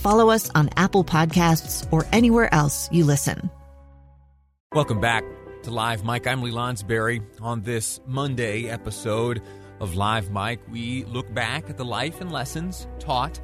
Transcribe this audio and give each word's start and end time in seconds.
follow 0.00 0.30
us 0.30 0.50
on 0.54 0.70
Apple 0.76 1.04
Podcasts, 1.04 1.86
or 1.92 2.06
anywhere 2.12 2.52
else 2.54 2.88
you 2.90 3.04
listen. 3.04 3.50
Welcome 4.72 5.00
back 5.00 5.24
to 5.64 5.70
Live 5.70 6.04
Mic. 6.04 6.26
I'm 6.26 6.42
Lee 6.42 6.52
Lonsberry. 6.52 7.22
On 7.40 7.60
this 7.62 8.00
Monday 8.06 8.68
episode 8.68 9.42
of 9.80 9.94
Live 9.96 10.30
Mic, 10.30 10.60
we 10.70 11.04
look 11.04 11.32
back 11.34 11.68
at 11.68 11.76
the 11.76 11.84
life 11.84 12.20
and 12.20 12.32
lessons 12.32 12.86
taught 12.98 13.40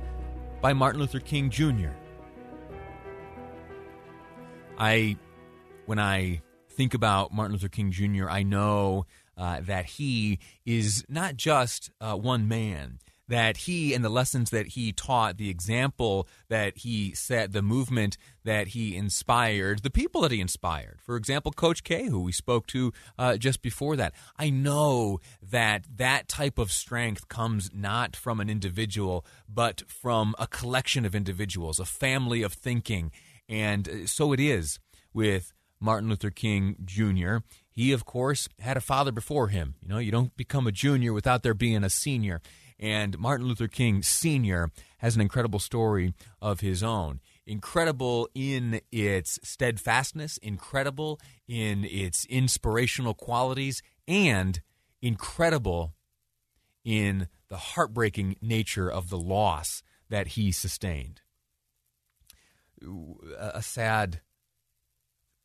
by 0.61 0.73
Martin 0.73 1.01
Luther 1.01 1.21
King 1.21 1.51
Jr. 1.51 1.91
I, 4.79 5.17
when 5.87 5.99
I 5.99 6.43
think 6.71 6.95
about 6.95 7.33
Martin 7.33 7.53
Luther 7.53 7.69
King 7.69 7.91
Jr., 7.91 8.31
I 8.31 8.45
know 8.45 9.07
uh, 9.37 9.61
that 9.63 9.85
he 9.85 10.39
is 10.65 11.05
not 11.09 11.37
just 11.37 11.91
uh, 12.01 12.15
one 12.15 12.49
man 12.49 12.99
that 13.29 13.59
he 13.59 13.93
and 13.93 14.05
the 14.05 14.09
lessons 14.09 14.51
that 14.51 14.69
he 14.69 14.93
taught, 14.93 15.37
the 15.37 15.51
example 15.51 16.29
that 16.49 16.79
he 16.79 17.15
set, 17.15 17.53
the 17.53 17.63
movement 17.63 18.17
that 18.45 18.69
he 18.69 18.97
inspired, 18.97 19.83
the 19.83 19.91
people 19.91 20.21
that 20.23 20.31
he 20.31 20.41
inspired. 20.41 21.01
For 21.03 21.17
example, 21.17 21.53
Coach 21.53 21.83
K, 21.83 22.07
who 22.07 22.21
we 22.21 22.33
spoke 22.33 22.67
to 22.69 22.93
uh, 23.19 23.37
just 23.37 23.63
before 23.63 23.97
that. 23.97 24.13
I 24.37 24.51
know 24.51 25.21
that 25.43 25.87
that 25.97 26.29
type 26.29 26.59
of 26.59 26.71
strength 26.71 27.29
comes 27.29 27.71
not 27.75 28.15
from 28.15 28.41
an 28.41 28.49
individual, 28.49 29.27
but 29.49 29.83
from 29.89 30.35
a 30.39 30.47
collection 30.47 31.05
of 31.05 31.15
individuals, 31.15 31.81
a 31.81 31.85
family 31.85 32.43
of 32.43 32.53
thinking. 32.53 33.11
And 33.49 33.89
uh, 33.89 34.07
so 34.07 34.33
it 34.33 34.41
is 34.41 34.79
with 35.13 35.53
Martin 35.81 36.09
Luther 36.09 36.31
King 36.31 36.77
Jr. 36.85 37.39
He, 37.71 37.93
of 37.93 38.05
course, 38.05 38.49
had 38.59 38.77
a 38.77 38.81
father 38.81 39.13
before 39.13 39.49
him. 39.49 39.75
You 39.83 39.89
know, 39.89 39.99
you 39.99 40.11
don't 40.11 40.35
become 40.37 40.67
a 40.67 40.73
junior 40.73 41.13
without 41.13 41.43
there 41.43 41.55
being 41.55 41.85
a 41.85 41.91
senior. 41.91 42.41
And 42.79 43.19
Martin 43.19 43.47
Luther 43.47 43.69
King 43.69 44.03
Sr. 44.03 44.71
has 44.99 45.15
an 45.15 45.23
incredible 45.23 45.59
story 45.59 46.15
of 46.43 46.61
his 46.61 46.83
own. 46.83 47.21
Incredible 47.47 48.29
in 48.35 48.81
its 48.93 49.39
steadfastness, 49.43 50.37
incredible 50.39 51.19
in 51.49 51.85
its 51.85 52.27
inspirational 52.27 53.15
qualities, 53.15 53.83
and 54.07 54.61
incredible 55.01 55.95
in 56.85 57.29
the 57.49 57.57
heartbreaking 57.57 58.37
nature 58.43 58.91
of 58.91 59.11
the 59.11 59.19
loss 59.19 59.83
that 60.09 60.29
he 60.29 60.53
sustained. 60.53 61.21
A 63.39 63.63
sad 63.63 64.21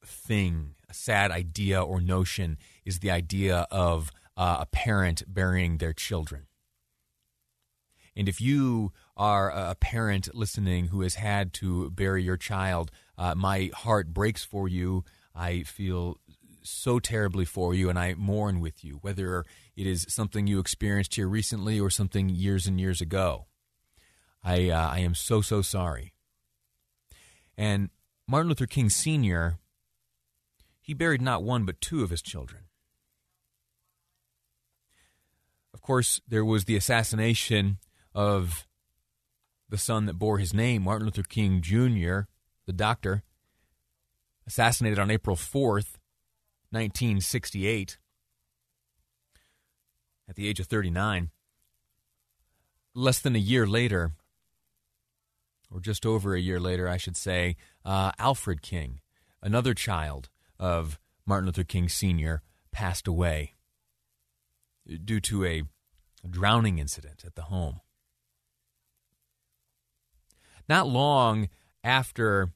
thing, 0.06 0.76
a 0.90 0.94
sad 0.94 1.32
idea 1.32 1.82
or 1.82 2.02
notion 2.02 2.58
is 2.86 3.00
the 3.00 3.12
idea 3.12 3.68
of 3.72 4.12
uh, 4.36 4.58
a 4.62 4.66
parent 4.66 5.24
burying 5.28 5.78
their 5.78 5.94
children. 5.94 6.48
And 8.16 8.28
if 8.28 8.42
you 8.42 8.92
are 9.16 9.50
a 9.50 9.76
parent 9.76 10.34
listening 10.36 10.88
who 10.88 11.02
has 11.02 11.16
had 11.16 11.54
to 11.54 11.90
bury 11.92 12.24
your 12.24 12.38
child, 12.38 12.92
uh, 13.18 13.36
my 13.36 13.72
heart 13.74 14.14
breaks 14.14 14.44
for 14.44 14.68
you. 14.68 15.06
I 15.34 15.64
feel 15.64 16.18
so 16.64 17.00
terribly 17.00 17.46
for 17.46 17.74
you, 17.74 17.90
and 17.90 17.98
I 17.98 18.14
mourn 18.16 18.60
with 18.60 18.84
you, 18.84 19.00
whether 19.02 19.46
it 19.76 19.88
is 19.88 20.06
something 20.10 20.46
you 20.46 20.60
experienced 20.60 21.16
here 21.16 21.28
recently 21.28 21.80
or 21.80 21.90
something 21.90 22.30
years 22.30 22.68
and 22.68 22.80
years 22.80 23.02
ago. 23.02 23.48
I, 24.44 24.70
uh, 24.70 24.90
I 24.90 25.00
am 25.00 25.16
so, 25.16 25.42
so 25.42 25.62
sorry. 25.62 26.14
And 27.58 27.90
Martin 28.28 28.50
Luther 28.50 28.66
King 28.66 28.90
Sr., 28.90 29.60
he 30.82 30.94
buried 30.94 31.22
not 31.22 31.44
one 31.44 31.64
but 31.64 31.80
two 31.80 32.04
of 32.04 32.10
his 32.10 32.22
children. 32.22 32.64
Of 35.74 35.82
course, 35.82 36.22
there 36.28 36.46
was 36.46 36.66
the 36.66 36.76
assassination 36.76 37.78
of 38.14 38.68
the 39.70 39.78
son 39.78 40.06
that 40.06 40.20
bore 40.20 40.38
his 40.38 40.54
name, 40.54 40.84
Martin 40.84 41.06
Luther 41.06 41.24
King 41.24 41.62
Jr., 41.62 42.22
the 42.66 42.74
doctor, 42.74 43.24
assassinated 44.46 45.00
on 45.00 45.10
April 45.10 45.36
4th, 45.36 45.98
1968, 46.72 47.98
at 50.28 50.36
the 50.36 50.48
age 50.48 50.60
of 50.60 50.68
39. 50.68 51.30
Less 52.94 53.20
than 53.20 53.36
a 53.36 53.40
year 53.40 53.66
later, 53.66 54.12
or 55.74 55.80
just 55.80 56.06
over 56.06 56.36
a 56.36 56.42
year 56.42 56.60
later, 56.60 56.88
I 56.88 56.98
should 56.98 57.16
say, 57.16 57.56
uh, 57.86 58.12
Alfred 58.20 58.62
King, 58.62 59.00
another 59.42 59.74
child 59.74 60.30
of 60.60 61.00
Martin 61.26 61.46
Luther 61.46 61.64
King 61.64 61.88
Sr., 61.88 62.42
passed 62.72 63.08
away 63.08 63.54
due 65.04 65.20
to 65.22 65.46
a 65.46 65.64
drowning 66.30 66.80
incident 66.80 67.24
at 67.26 67.36
the 67.36 67.44
home. 67.44 67.80
Not 70.72 70.88
long 70.88 71.50
after 71.84 72.54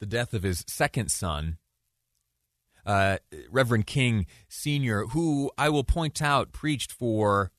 the 0.00 0.06
death 0.06 0.34
of 0.34 0.42
his 0.42 0.64
second 0.66 1.12
son, 1.12 1.58
uh, 2.84 3.18
Reverend 3.48 3.86
King 3.86 4.26
Sr., 4.48 5.06
who 5.06 5.52
I 5.56 5.68
will 5.68 5.84
point 5.84 6.20
out 6.20 6.50
preached 6.50 6.90
for 6.90 7.52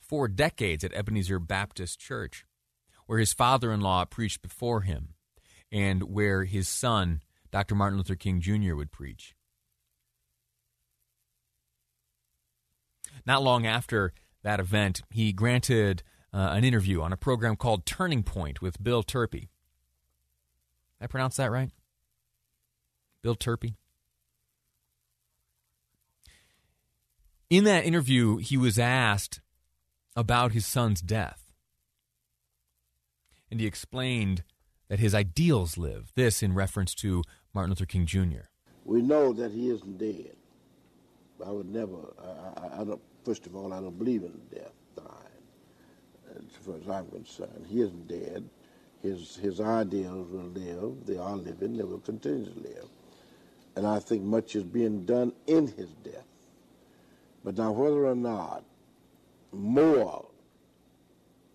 four 0.00 0.26
decades 0.26 0.82
at 0.82 0.92
Ebenezer 0.92 1.38
Baptist 1.38 2.00
Church, 2.00 2.44
where 3.06 3.20
his 3.20 3.32
father 3.32 3.70
in 3.70 3.80
law 3.80 4.04
preached 4.04 4.42
before 4.42 4.80
him, 4.80 5.14
and 5.70 6.02
where 6.02 6.42
his 6.42 6.66
son, 6.66 7.22
Dr. 7.52 7.76
Martin 7.76 7.98
Luther 7.98 8.16
King 8.16 8.40
Jr., 8.40 8.74
would 8.74 8.90
preach. 8.90 9.36
Not 13.24 13.44
long 13.44 13.64
after 13.64 14.12
that 14.46 14.60
event, 14.60 15.02
he 15.10 15.32
granted 15.32 16.04
uh, 16.32 16.50
an 16.52 16.62
interview 16.62 17.02
on 17.02 17.12
a 17.12 17.16
program 17.16 17.56
called 17.56 17.84
Turning 17.84 18.22
Point 18.22 18.62
with 18.62 18.80
Bill 18.80 19.02
Turpie. 19.02 19.48
I 21.00 21.08
pronounce 21.08 21.34
that 21.36 21.50
right? 21.50 21.70
Bill 23.22 23.34
Turpie. 23.34 23.74
In 27.50 27.64
that 27.64 27.84
interview, 27.84 28.36
he 28.36 28.56
was 28.56 28.78
asked 28.78 29.40
about 30.14 30.52
his 30.52 30.64
son's 30.64 31.00
death. 31.00 31.50
And 33.50 33.58
he 33.58 33.66
explained 33.66 34.44
that 34.88 35.00
his 35.00 35.12
ideals 35.12 35.76
live, 35.76 36.12
this 36.14 36.40
in 36.40 36.54
reference 36.54 36.94
to 36.94 37.24
Martin 37.52 37.70
Luther 37.70 37.84
King 37.84 38.06
Jr. 38.06 38.46
We 38.84 39.02
know 39.02 39.32
that 39.32 39.50
he 39.50 39.70
isn't 39.70 39.98
dead. 39.98 40.36
I 41.44 41.50
would 41.50 41.68
never, 41.68 42.14
I, 42.22 42.60
I, 42.60 42.80
I 42.82 42.84
don't, 42.84 43.02
First 43.26 43.46
of 43.46 43.56
all, 43.56 43.72
I 43.72 43.80
don't 43.80 43.98
believe 43.98 44.22
in 44.22 44.40
death, 44.54 44.70
dying, 44.94 46.36
as 46.36 46.64
far 46.64 46.76
as 46.76 46.88
I'm 46.88 47.10
concerned. 47.10 47.66
He 47.68 47.80
isn't 47.80 48.06
dead. 48.06 48.48
His, 49.02 49.34
his 49.34 49.60
ideals 49.60 50.30
will 50.30 50.44
live. 50.44 51.04
They 51.04 51.16
are 51.16 51.34
living. 51.34 51.76
They 51.76 51.82
will 51.82 51.98
continue 51.98 52.44
to 52.44 52.60
live. 52.60 52.88
And 53.74 53.84
I 53.84 53.98
think 53.98 54.22
much 54.22 54.54
is 54.54 54.62
being 54.62 55.04
done 55.06 55.32
in 55.48 55.66
his 55.66 55.90
death. 56.04 56.28
But 57.42 57.58
now, 57.58 57.72
whether 57.72 58.06
or 58.06 58.14
not 58.14 58.62
more 59.50 60.28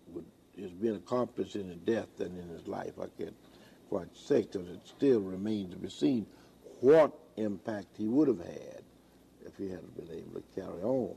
would, 0.08 0.26
is 0.58 0.72
being 0.72 0.96
accomplished 0.96 1.56
in 1.56 1.68
his 1.70 1.78
death 1.78 2.08
than 2.18 2.36
in 2.36 2.50
his 2.50 2.68
life, 2.68 2.98
I 3.00 3.06
can't 3.18 3.34
quite 3.88 4.14
say, 4.14 4.42
because 4.42 4.68
it 4.68 4.80
still 4.84 5.20
remains 5.20 5.72
to 5.72 5.78
be 5.78 5.88
seen 5.88 6.26
what 6.80 7.18
impact 7.38 7.96
he 7.96 8.08
would 8.08 8.28
have 8.28 8.44
had 8.44 8.82
if 9.46 9.56
he 9.56 9.70
hadn't 9.70 9.96
been 9.96 10.14
able 10.14 10.38
to 10.38 10.60
carry 10.60 10.82
on. 10.82 11.16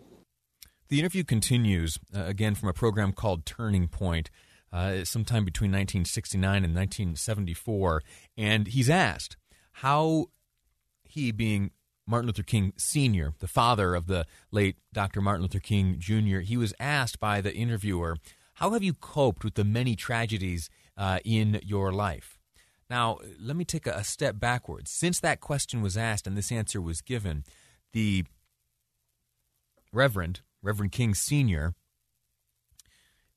The 0.89 0.99
interview 0.99 1.23
continues, 1.23 1.97
uh, 2.15 2.25
again, 2.25 2.55
from 2.55 2.69
a 2.69 2.73
program 2.73 3.11
called 3.11 3.45
Turning 3.45 3.87
Point. 3.87 4.29
uh, 4.75 5.05
sometime 5.05 5.45
between 5.45 5.71
1969 5.71 6.63
and 6.65 6.75
1974. 6.75 8.03
And 8.37 8.67
he's 8.67 8.89
asked 8.89 9.37
how 9.71 10.25
he, 11.03 11.31
being 11.31 11.71
Martin 12.05 12.27
Luther 12.27 12.43
King 12.43 12.73
Sr., 12.75 13.33
the 13.39 13.47
father 13.47 13.95
of 13.95 14.07
the 14.07 14.25
late 14.51 14.75
Dr. 14.91 15.21
Martin 15.21 15.43
Luther 15.43 15.59
King 15.59 15.95
Jr., 15.97 16.39
he 16.39 16.57
was 16.57 16.73
asked 16.77 17.19
by 17.21 17.39
the 17.39 17.53
interviewer, 17.53 18.17
How 18.55 18.71
have 18.71 18.83
you 18.83 18.93
coped 18.93 19.45
with 19.45 19.53
the 19.55 19.63
many 19.63 19.95
tragedies 19.95 20.69
uh, 20.97 21.19
in 21.23 21.61
your 21.63 21.93
life? 21.93 22.37
Now, 22.89 23.19
let 23.39 23.55
me 23.55 23.63
take 23.63 23.87
a, 23.87 23.91
a 23.91 24.03
step 24.03 24.39
backwards. 24.39 24.91
Since 24.91 25.21
that 25.21 25.39
question 25.39 25.81
was 25.81 25.95
asked 25.95 26.27
and 26.27 26.37
this 26.37 26.51
answer 26.51 26.81
was 26.81 27.01
given, 27.01 27.45
the 27.93 28.25
Reverend, 29.93 30.41
Reverend 30.65 30.91
King 30.91 31.13
Sr., 31.13 31.75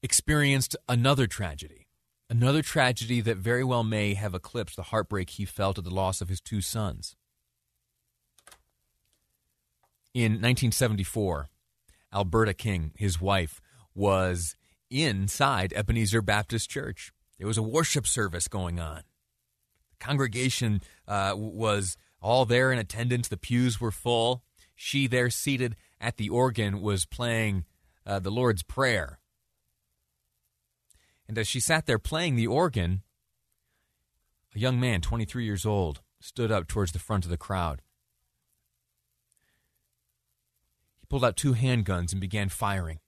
experienced 0.03 0.77
another 0.89 1.27
tragedy. 1.27 1.87
Another 2.31 2.63
tragedy 2.63 3.21
that 3.21 3.37
very 3.37 3.63
well 3.63 3.85
may 3.85 4.15
have 4.15 4.35
eclipsed 4.35 4.77
the 4.77 4.85
heartbreak 4.85 5.31
he 5.31 5.45
felt 5.45 5.79
at 5.79 5.85
the 5.85 5.95
loss 5.95 6.21
of 6.21 6.31
his 6.31 6.41
two 6.41 6.61
sons. 6.61 7.17
In 10.15 10.33
1974, 10.33 11.49
Alberta 12.13 12.55
King, 12.55 12.93
his 12.97 13.21
wife, 13.21 13.61
was 13.95 14.57
inside 14.91 15.73
Ebenezer 15.75 16.23
Baptist 16.23 16.71
Church. 16.71 17.13
There 17.39 17.47
was 17.47 17.59
a 17.59 17.63
worship 17.63 18.07
service 18.07 18.49
going 18.49 18.81
on. 18.81 19.03
The 19.91 20.05
congregation 20.05 20.81
uh, 21.07 21.35
was 21.37 21.99
all 22.23 22.47
there 22.47 22.73
in 22.73 22.79
attendance. 22.79 23.29
The 23.29 23.37
pews 23.37 23.81
were 23.81 23.91
full. 23.91 24.43
She, 24.75 25.07
there 25.07 25.29
seated 25.29 25.77
at 26.01 26.17
the 26.17 26.29
organ, 26.29 26.81
was 26.81 27.07
playing 27.07 27.65
uh, 28.07 28.19
the 28.19 28.31
Lord's 28.31 28.63
Prayer. 28.63 29.19
And 31.29 31.37
as 31.37 31.47
she 31.47 31.61
sat 31.61 31.87
there 31.87 31.99
playing 31.99 32.37
the 32.37 32.47
organ, 32.47 33.03
a 34.55 34.59
young 34.59 34.81
man, 34.81 35.01
23 35.01 35.45
years 35.45 35.67
old, 35.67 36.01
stood 36.21 36.51
up 36.51 36.67
towards 36.67 36.93
the 36.93 36.99
front 36.99 37.25
of 37.25 37.31
the 37.31 37.37
crowd. 37.37 37.83
He 40.99 41.07
pulled 41.07 41.25
out 41.25 41.37
two 41.37 41.55
handguns 41.55 42.13
and 42.13 42.21
began 42.21 42.49
firing. 42.49 43.01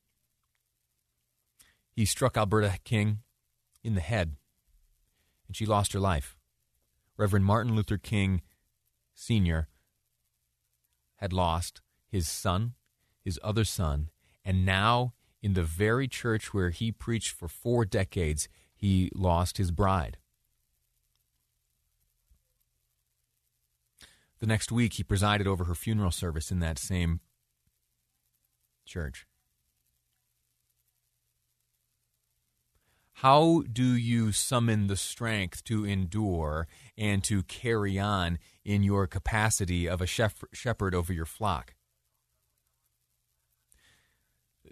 He 1.93 2.05
struck 2.05 2.37
Alberta 2.37 2.79
King 2.85 3.21
in 3.83 3.95
the 3.95 4.01
head, 4.01 4.37
and 5.47 5.57
she 5.57 5.67
lost 5.67 5.93
her 5.93 6.01
life. 6.01 6.37
Reverend 7.17 7.45
Martin 7.45 7.75
Luther 7.75 7.99
King 7.99 8.43
Sr. 9.15 9.69
had 11.17 11.33
lost 11.33 11.83
his 12.09 12.29
son, 12.29 12.75
his 13.21 13.39
other 13.43 13.65
son, 13.65 14.11
and 14.45 14.65
now 14.65 15.13
in 15.43 15.55
the 15.55 15.63
very 15.63 16.09
church 16.09 16.53
where 16.53 16.71
he 16.71 16.93
preached 16.93 17.31
for 17.31 17.49
four 17.49 17.85
decades, 17.85 18.49
he 18.75 19.11
lost 19.15 19.59
his 19.59 19.71
bride. 19.71 20.19
The 24.39 24.47
next 24.47 24.73
week, 24.73 24.95
he 24.95 25.03
presided 25.03 25.47
over 25.47 25.65
her 25.65 25.75
funeral 25.75 26.11
service 26.11 26.51
in 26.51 26.61
that 26.61 26.79
same 26.79 27.21
church. 28.87 29.27
How 33.13 33.65
do 33.71 33.95
you 33.95 34.33
summon 34.33 34.87
the 34.87 34.97
strength 34.97 35.63
to 35.65 35.85
endure 35.85 36.67
and 36.97 37.23
to 37.25 37.43
carry 37.43 37.99
on 37.99 38.39
in 38.65 38.83
your 38.83 39.07
capacity 39.07 39.87
of 39.87 40.01
a 40.01 40.07
shepherd 40.07 40.95
over 40.95 41.13
your 41.13 41.27
flock? 41.27 41.75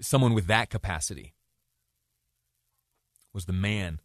Someone 0.00 0.34
with 0.34 0.46
that 0.46 0.70
capacity 0.70 1.34
was 3.32 3.46
the 3.46 3.52
man, 3.52 4.00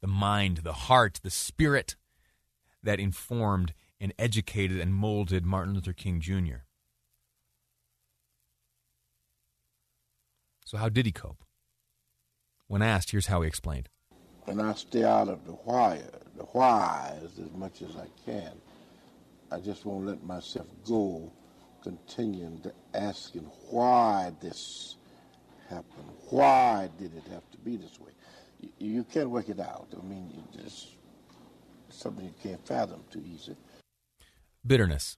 the 0.00 0.06
mind, 0.06 0.58
the 0.58 0.72
heart, 0.72 1.20
the 1.22 1.30
spirit 1.30 1.96
that 2.82 3.00
informed 3.00 3.74
and 4.00 4.14
educated 4.18 4.80
and 4.80 4.94
molded 4.94 5.44
Martin 5.44 5.74
Luther 5.74 5.92
King 5.92 6.20
Jr. 6.20 6.64
So, 10.64 10.78
how 10.78 10.88
did 10.88 11.04
he 11.04 11.12
cope? 11.12 11.44
When 12.68 12.82
asked, 12.82 13.10
here's 13.10 13.26
how 13.26 13.42
he 13.42 13.48
explained. 13.48 13.88
And 14.46 14.62
I 14.62 14.72
stay 14.74 15.04
out 15.04 15.28
of 15.28 15.44
the 15.44 15.52
why, 15.52 16.00
the 16.36 16.44
whys 16.44 17.38
as 17.38 17.52
much 17.56 17.82
as 17.82 17.96
I 17.96 18.06
can. 18.24 18.52
I 19.50 19.58
just 19.58 19.84
won't 19.84 20.06
let 20.06 20.22
myself 20.22 20.66
go 20.86 21.32
continuing 21.82 22.60
to 22.62 22.72
asking 22.94 23.50
why 23.70 24.32
this 24.40 24.96
happened. 25.68 26.08
Why 26.30 26.88
did 26.98 27.14
it 27.14 27.24
have 27.32 27.48
to 27.52 27.58
be 27.58 27.76
this 27.76 27.98
way? 28.00 28.12
You, 28.60 28.70
you 28.78 29.04
can't 29.04 29.30
work 29.30 29.48
it 29.48 29.60
out. 29.60 29.88
I 29.96 30.04
mean, 30.06 30.42
it's 30.54 30.88
something 31.88 32.24
you 32.24 32.34
can't 32.42 32.64
fathom 32.66 33.02
too 33.10 33.22
easy. 33.34 33.56
Bitterness. 34.66 35.16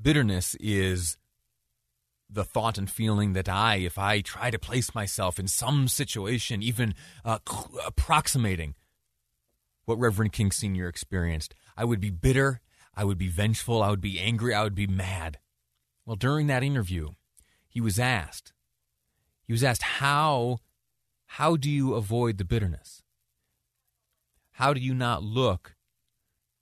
Bitterness 0.00 0.54
is 0.60 1.16
the 2.30 2.44
thought 2.44 2.78
and 2.78 2.90
feeling 2.90 3.32
that 3.32 3.48
I, 3.48 3.76
if 3.76 3.98
I 3.98 4.20
try 4.20 4.50
to 4.50 4.58
place 4.58 4.94
myself 4.94 5.38
in 5.38 5.46
some 5.46 5.88
situation, 5.88 6.62
even 6.62 6.94
uh, 7.24 7.38
approximating 7.86 8.74
what 9.84 9.98
Reverend 9.98 10.32
King 10.32 10.50
Sr. 10.50 10.88
experienced, 10.88 11.54
I 11.76 11.84
would 11.84 12.00
be 12.00 12.10
bitter 12.10 12.60
I 12.96 13.04
would 13.04 13.18
be 13.18 13.28
vengeful. 13.28 13.82
I 13.82 13.90
would 13.90 14.00
be 14.00 14.20
angry. 14.20 14.54
I 14.54 14.62
would 14.62 14.74
be 14.74 14.86
mad. 14.86 15.38
Well, 16.06 16.16
during 16.16 16.46
that 16.48 16.62
interview, 16.62 17.10
he 17.68 17.80
was 17.80 17.98
asked, 17.98 18.52
he 19.42 19.52
was 19.52 19.64
asked, 19.64 19.82
how, 19.82 20.58
how 21.26 21.56
do 21.56 21.70
you 21.70 21.94
avoid 21.94 22.38
the 22.38 22.44
bitterness? 22.44 23.02
How 24.52 24.72
do 24.72 24.80
you 24.80 24.94
not 24.94 25.22
look 25.22 25.74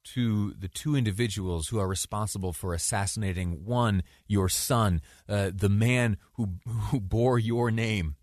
to 0.05 0.55
the 0.59 0.69
two 0.69 0.97
individuals 0.97 1.69
who 1.69 1.79
are 1.79 1.87
responsible 1.87 2.53
for 2.53 2.75
assassinating 2.75 3.65
one, 3.65 4.03
your 4.27 4.49
son, 4.49 5.01
uh, 5.29 5.51
the 5.55 5.69
man 5.69 6.17
who, 6.35 6.55
who 6.67 7.01
bore 7.01 7.39
your 7.39 7.71
name, 7.71 8.17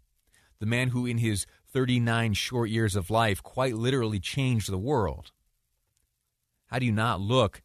the 0.60 0.66
man 0.66 0.90
who, 0.90 1.06
in 1.06 1.20
his 1.20 1.46
39 1.72 2.34
short 2.34 2.70
years 2.70 2.96
of 2.96 3.10
life, 3.10 3.42
quite 3.44 3.76
literally 3.76 4.20
changed 4.20 4.70
the 4.70 4.78
world? 4.78 5.32
How 6.68 6.80
do 6.80 6.86
you 6.86 6.92
not 6.92 7.22
look 7.22 7.62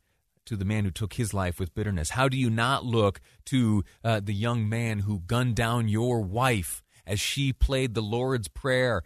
to 0.47 0.57
the 0.57 0.65
man 0.65 0.85
who 0.85 0.91
took 0.91 1.15
his 1.15 1.35
life 1.35 1.59
with 1.59 1.75
bitterness? 1.75 2.11
How 2.11 2.29
do 2.29 2.37
you 2.37 2.51
not 2.51 2.85
look 2.85 3.21
to 3.47 3.85
uh, 4.03 4.21
the 4.21 4.35
young 4.35 4.69
man 4.69 5.01
who 5.01 5.21
gunned 5.21 5.57
down 5.57 5.89
your 5.89 6.21
wife 6.21 6.83
as 7.07 7.21
she 7.21 7.53
played 7.53 7.95
the 7.95 8.03
Lord's 8.03 8.49
Prayer 8.49 9.03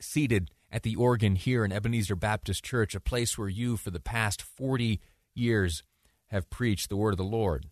seated 0.00 0.50
at 0.70 0.82
the 0.82 0.96
organ 0.96 1.36
here 1.36 1.64
in 1.64 1.72
Ebenezer 1.72 2.16
Baptist 2.16 2.64
Church, 2.64 2.94
a 2.94 3.00
place 3.00 3.38
where 3.38 3.48
you, 3.48 3.76
for 3.76 3.90
the 3.90 4.00
past 4.00 4.42
40 4.42 5.00
years, 5.34 5.82
have 6.28 6.50
preached 6.50 6.88
the 6.88 6.96
word 6.96 7.12
of 7.12 7.18
the 7.18 7.24
Lord? 7.24 7.66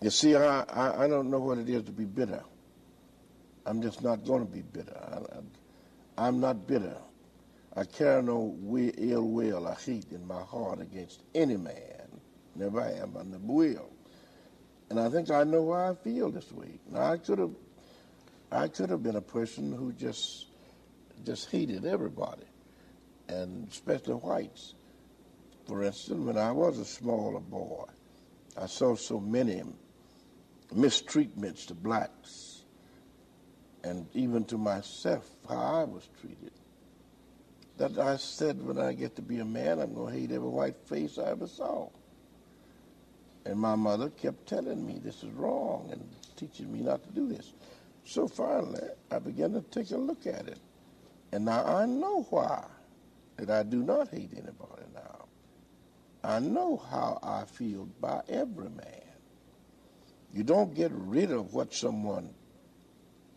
You 0.00 0.10
see, 0.10 0.34
I, 0.34 0.62
I, 0.62 1.04
I 1.04 1.08
don't 1.08 1.30
know 1.30 1.38
what 1.38 1.58
it 1.58 1.68
is 1.68 1.82
to 1.84 1.92
be 1.92 2.04
bitter. 2.04 2.42
I'm 3.66 3.82
just 3.82 4.02
not 4.02 4.24
going 4.24 4.44
to 4.44 4.52
be 4.52 4.62
bitter. 4.62 4.96
I, 6.18 6.26
I'm 6.26 6.40
not 6.40 6.66
bitter. 6.66 6.96
I 7.74 7.84
carry 7.84 8.22
no 8.22 8.54
ill 8.98 9.28
will 9.28 9.66
or 9.66 9.74
hate 9.74 10.12
in 10.12 10.26
my 10.26 10.42
heart 10.42 10.80
against 10.80 11.22
any 11.34 11.56
man. 11.56 12.20
Never 12.54 12.82
have, 12.82 13.16
I 13.16 13.22
never 13.22 13.38
will. 13.44 13.90
And 14.90 15.00
I 15.00 15.08
think 15.08 15.30
I 15.30 15.44
know 15.44 15.62
why 15.62 15.88
I 15.88 15.94
feel 15.94 16.30
this 16.30 16.52
way. 16.52 16.78
Now 16.90 17.12
I 17.12 17.16
could 17.16 17.38
have 17.38 17.54
I 18.50 18.68
could 18.68 18.90
have 18.90 19.02
been 19.02 19.16
a 19.16 19.22
person 19.22 19.72
who 19.72 19.92
just 19.92 20.48
just 21.24 21.50
hated 21.50 21.86
everybody, 21.86 22.44
and 23.28 23.66
especially 23.70 24.14
whites. 24.14 24.74
For 25.66 25.82
instance, 25.82 26.22
when 26.22 26.36
I 26.36 26.52
was 26.52 26.78
a 26.78 26.84
smaller 26.84 27.40
boy, 27.40 27.84
I 28.60 28.66
saw 28.66 28.96
so 28.96 29.18
many 29.18 29.62
mistreatments 30.74 31.66
to 31.68 31.74
blacks, 31.74 32.64
and 33.82 34.06
even 34.12 34.44
to 34.46 34.58
myself, 34.58 35.26
how 35.48 35.80
I 35.80 35.84
was 35.84 36.06
treated 36.20 36.52
that 37.78 37.98
I 37.98 38.16
said 38.16 38.62
when 38.62 38.78
I 38.78 38.92
get 38.92 39.16
to 39.16 39.22
be 39.22 39.38
a 39.38 39.44
man, 39.44 39.80
I'm 39.80 39.94
going 39.94 40.12
to 40.12 40.20
hate 40.20 40.30
every 40.30 40.48
white 40.48 40.76
face 40.86 41.18
I 41.18 41.30
ever 41.30 41.46
saw. 41.46 41.88
And 43.44 43.58
my 43.58 43.74
mother 43.74 44.10
kept 44.10 44.46
telling 44.46 44.86
me 44.86 45.00
this 45.02 45.22
is 45.22 45.30
wrong 45.30 45.88
and 45.90 46.08
teaching 46.36 46.72
me 46.72 46.80
not 46.80 47.02
to 47.02 47.10
do 47.10 47.26
this. 47.28 47.54
So 48.04 48.28
finally, 48.28 48.82
I 49.10 49.18
began 49.18 49.52
to 49.54 49.62
take 49.62 49.90
a 49.90 49.96
look 49.96 50.26
at 50.26 50.48
it. 50.48 50.58
And 51.32 51.46
now 51.46 51.64
I 51.64 51.86
know 51.86 52.26
why 52.30 52.64
that 53.36 53.50
I 53.50 53.62
do 53.62 53.82
not 53.82 54.08
hate 54.08 54.32
anybody 54.32 54.84
now. 54.94 55.26
I 56.22 56.38
know 56.38 56.76
how 56.76 57.18
I 57.22 57.44
feel 57.46 57.88
by 58.00 58.22
every 58.28 58.68
man. 58.68 59.02
You 60.32 60.44
don't 60.44 60.74
get 60.74 60.92
rid 60.94 61.32
of 61.32 61.52
what 61.52 61.74
someone 61.74 62.30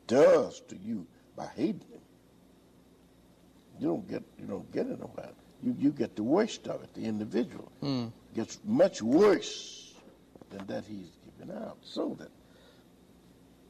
does 0.08 0.62
to 0.68 0.78
you 0.78 1.08
by 1.36 1.48
hating 1.56 1.95
you 3.80 3.88
don't 3.88 4.08
get 4.10 4.24
you 4.40 4.46
don't 4.46 4.72
get 4.72 4.88
it 4.88 5.00
about 5.02 5.26
it. 5.26 5.36
You 5.64 5.76
you 5.80 5.92
get 5.92 6.16
the 6.16 6.24
worst 6.24 6.68
of 6.68 6.84
it. 6.84 6.94
The 6.94 7.02
individual 7.02 7.72
mm. 7.84 8.12
gets 8.34 8.60
much 8.66 9.02
worse 9.02 9.94
than 10.50 10.66
that 10.68 10.86
he's 10.86 11.12
given 11.26 11.56
out. 11.56 11.78
So 11.82 12.16
that 12.20 12.32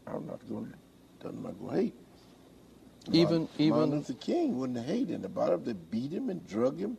I'm 0.08 0.26
not 0.28 0.48
going 0.50 0.74
to 1.22 1.28
I'm 1.28 1.42
not 1.42 1.60
going 1.60 1.76
to 1.76 1.82
hate. 1.82 1.96
Even 3.12 3.42
Martin, 3.42 3.50
even 3.60 3.78
Martin 3.78 3.96
Luther 3.96 4.14
King 4.14 4.58
wouldn't 4.58 4.86
hate 4.86 5.10
anybody 5.12 5.54
if 5.54 5.64
they 5.66 5.74
beat 5.74 6.12
him 6.12 6.30
and 6.30 6.46
drug 6.48 6.80
him, 6.80 6.98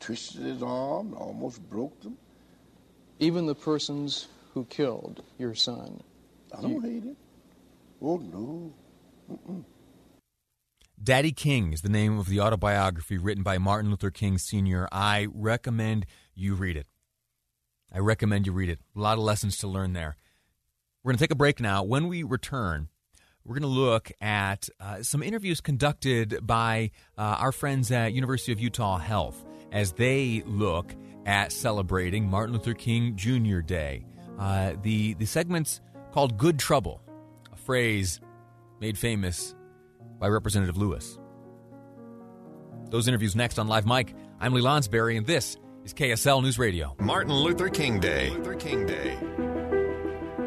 twisted 0.00 0.42
his 0.42 0.62
arm, 0.62 1.14
almost 1.14 1.68
broke 1.70 2.00
them. 2.02 2.16
even 3.20 3.46
the 3.46 3.54
persons 3.54 4.28
who 4.54 4.64
killed 4.66 5.22
your 5.38 5.54
son. 5.54 6.00
I 6.56 6.62
don't 6.62 6.82
hate 6.82 7.04
him. 7.04 7.16
Oh 8.00 8.16
no. 8.18 8.72
Daddy 11.02 11.32
King 11.32 11.72
is 11.72 11.82
the 11.82 11.90
name 11.90 12.18
of 12.18 12.26
the 12.26 12.40
autobiography 12.40 13.18
written 13.18 13.42
by 13.42 13.58
Martin 13.58 13.90
Luther 13.90 14.10
King 14.10 14.38
Sr. 14.38 14.88
I 14.90 15.28
recommend 15.32 16.06
you 16.34 16.54
read 16.54 16.76
it. 16.76 16.86
I 17.92 17.98
recommend 17.98 18.46
you 18.46 18.52
read 18.52 18.70
it. 18.70 18.80
A 18.96 19.00
lot 19.00 19.18
of 19.18 19.24
lessons 19.24 19.58
to 19.58 19.68
learn 19.68 19.92
there. 19.92 20.16
We're 21.02 21.10
going 21.10 21.18
to 21.18 21.22
take 21.22 21.30
a 21.32 21.36
break 21.36 21.60
now. 21.60 21.82
When 21.82 22.08
we 22.08 22.22
return, 22.22 22.88
we're 23.44 23.54
going 23.54 23.62
to 23.62 23.80
look 23.80 24.10
at 24.20 24.68
uh, 24.80 25.02
some 25.02 25.22
interviews 25.22 25.60
conducted 25.60 26.38
by 26.42 26.92
uh, 27.18 27.36
our 27.40 27.52
friends 27.52 27.92
at 27.92 28.14
University 28.14 28.52
of 28.52 28.58
Utah 28.58 28.98
Health 28.98 29.44
as 29.72 29.92
they 29.92 30.42
look 30.46 30.94
at 31.26 31.52
celebrating 31.52 32.28
Martin 32.28 32.54
Luther 32.54 32.74
King 32.74 33.16
Jr. 33.16 33.60
Day. 33.60 34.06
Uh, 34.38 34.72
the 34.82 35.14
the 35.14 35.26
segment's 35.26 35.80
called 36.12 36.38
"Good 36.38 36.58
Trouble," 36.58 37.02
a 37.52 37.56
phrase 37.56 38.20
made 38.80 38.98
famous 38.98 39.55
by 40.18 40.28
Representative 40.28 40.76
Lewis. 40.76 41.18
Those 42.90 43.08
interviews 43.08 43.34
next 43.36 43.58
on 43.58 43.68
Live 43.68 43.86
Mic. 43.86 44.14
I'm 44.40 44.52
Lee 44.52 44.62
Lonsberry, 44.62 45.16
and 45.16 45.26
this 45.26 45.56
is 45.84 45.92
KSL 45.92 46.42
News 46.42 46.58
Radio. 46.58 46.94
Martin 47.00 47.32
Luther 47.34 47.68
King 47.68 48.00
Day. 48.00 48.30
Luther 48.30 48.54
King 48.54 48.86
Day. 48.86 49.18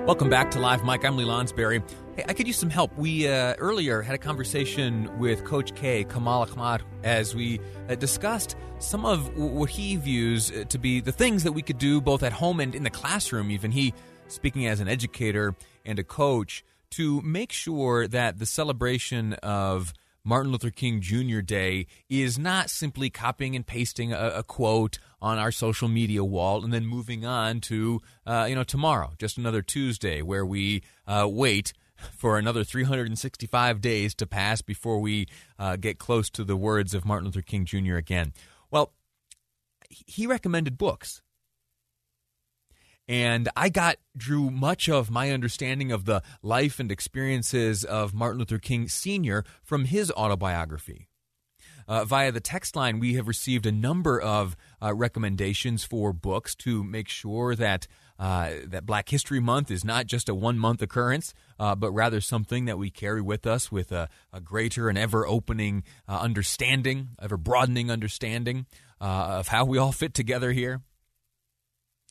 Welcome 0.06 0.30
back 0.30 0.50
to 0.52 0.60
Live 0.60 0.84
Mic. 0.84 1.06
I'm 1.06 1.18
Lee 1.18 1.26
Lonsberry. 1.26 1.84
Hey, 2.16 2.24
I 2.28 2.34
could 2.34 2.48
use 2.48 2.58
some 2.58 2.70
help. 2.70 2.98
We 2.98 3.28
uh, 3.28 3.54
earlier 3.60 4.02
had 4.02 4.16
a 4.16 4.18
conversation 4.18 5.20
with 5.20 5.44
Coach 5.46 5.76
K, 5.76 6.04
Kamal 6.06 6.44
Ahmad, 6.44 6.82
as 7.04 7.36
we 7.36 7.60
uh, 7.90 7.96
discussed 7.96 8.56
some 8.80 9.06
of 9.06 9.26
w- 9.36 9.54
what 9.54 9.70
he 9.70 9.98
views 9.98 10.50
uh, 10.52 10.64
to 10.70 10.80
be 10.80 11.00
the 11.02 11.12
things 11.12 11.44
that 11.44 11.52
we 11.52 11.62
could 11.62 11.78
do 11.78 12.02
both 12.02 12.24
at 12.24 12.32
home 12.32 12.60
and 12.60 12.74
in 12.74 12.82
the 12.84 12.90
classroom, 12.90 13.52
even 13.52 13.72
he 13.72 13.94
speaking 14.28 14.66
as 14.66 14.80
an 14.80 14.88
educator 14.88 15.54
and 15.86 16.00
a 16.00 16.04
coach, 16.04 16.64
to 16.92 17.22
make 17.22 17.52
sure 17.52 18.08
that 18.08 18.40
the 18.40 18.46
celebration 18.46 19.34
of 19.34 19.94
Martin 20.24 20.52
Luther 20.52 20.70
King 20.70 21.02
Jr. 21.02 21.40
Day 21.40 21.88
is 22.10 22.38
not 22.38 22.70
simply 22.70 23.10
copying 23.10 23.56
and 23.56 23.66
pasting 23.66 24.14
a, 24.14 24.34
a, 24.36 24.44
quote 24.44 25.00
on 25.22 25.38
our 25.38 25.52
social 25.52 25.88
media 25.88 26.24
wall 26.24 26.64
and 26.64 26.74
then 26.74 26.86
moving 26.86 27.26
on 27.26 27.62
to 27.62 28.02
uh, 28.26 28.46
you 28.48 28.56
know 28.56 28.64
tomorrow, 28.64 29.14
just 29.18 29.38
another 29.38 29.62
Tuesday, 29.62 30.22
where 30.22 30.46
we 30.46 30.84
uh, 31.08 31.28
wait 31.30 31.74
for 32.16 32.38
another 32.38 32.64
365 32.64 33.82
days 33.82 34.14
to 34.16 34.26
pass 34.26 34.62
before 34.62 35.00
we 35.00 35.28
uh, 35.58 35.76
get 35.76 36.00
close 36.00 36.30
to 36.30 36.44
the 36.44 36.56
words 36.56 36.94
of 36.94 37.06
Martin 37.06 37.26
Luther 37.26 37.42
King 37.42 37.66
Jr. 37.66 37.96
again. 37.96 38.34
Well, 38.72 38.94
he 39.90 40.28
recommended 40.28 40.78
books. 40.78 41.22
And 43.10 43.50
I 43.58 43.70
got 43.70 43.98
drew 44.16 44.52
much 44.52 44.88
of 44.88 45.10
my 45.10 45.32
understanding 45.32 45.92
of 45.92 46.06
the 46.06 46.22
life 46.44 46.80
and 46.80 46.92
experiences 46.92 47.84
of 47.84 48.14
Martin 48.14 48.38
Luther 48.38 48.60
King 48.60 48.88
Sr. 48.88 49.44
from 49.64 49.86
his 49.86 50.12
autobiography. 50.12 51.08
Uh, 51.88 52.06
via 52.06 52.32
the 52.32 52.40
text 52.40 52.76
line, 52.76 53.00
we 53.00 53.16
have 53.16 53.28
received 53.28 53.66
a 53.66 53.72
number 53.72 54.22
of 54.22 54.56
uh, 54.80 54.94
recommendations 54.94 55.84
for 55.84 56.14
books 56.14 56.54
to 56.54 56.84
make 56.84 57.10
sure 57.10 57.56
that 57.56 57.88
uh, 58.20 58.52
that 58.66 58.86
Black 58.86 59.10
History 59.10 59.40
Month 59.40 59.72
is 59.72 59.84
not 59.84 60.06
just 60.06 60.30
a 60.30 60.36
one 60.36 60.60
month 60.60 60.84
occurrence, 60.84 61.34
uh, 61.58 61.74
but 61.74 61.92
rather 61.92 62.22
something 62.22 62.66
that 62.66 62.78
we 62.78 62.92
carry 62.92 63.24
with 63.24 63.48
us 63.48 63.72
with 63.72 63.92
a, 63.92 64.08
a 64.32 64.40
greater 64.40 64.88
and 64.88 65.00
ever 65.00 65.26
opening 65.26 65.84
uh, 66.08 66.20
understanding, 66.20 67.10
ever 67.20 67.38
broadening 67.38 67.90
understanding 67.90 68.68
uh, 69.02 69.38
of 69.40 69.48
how 69.48 69.66
we 69.66 69.80
all 69.80 69.94
fit 69.94 70.14
together 70.14 70.52
here 70.52 70.82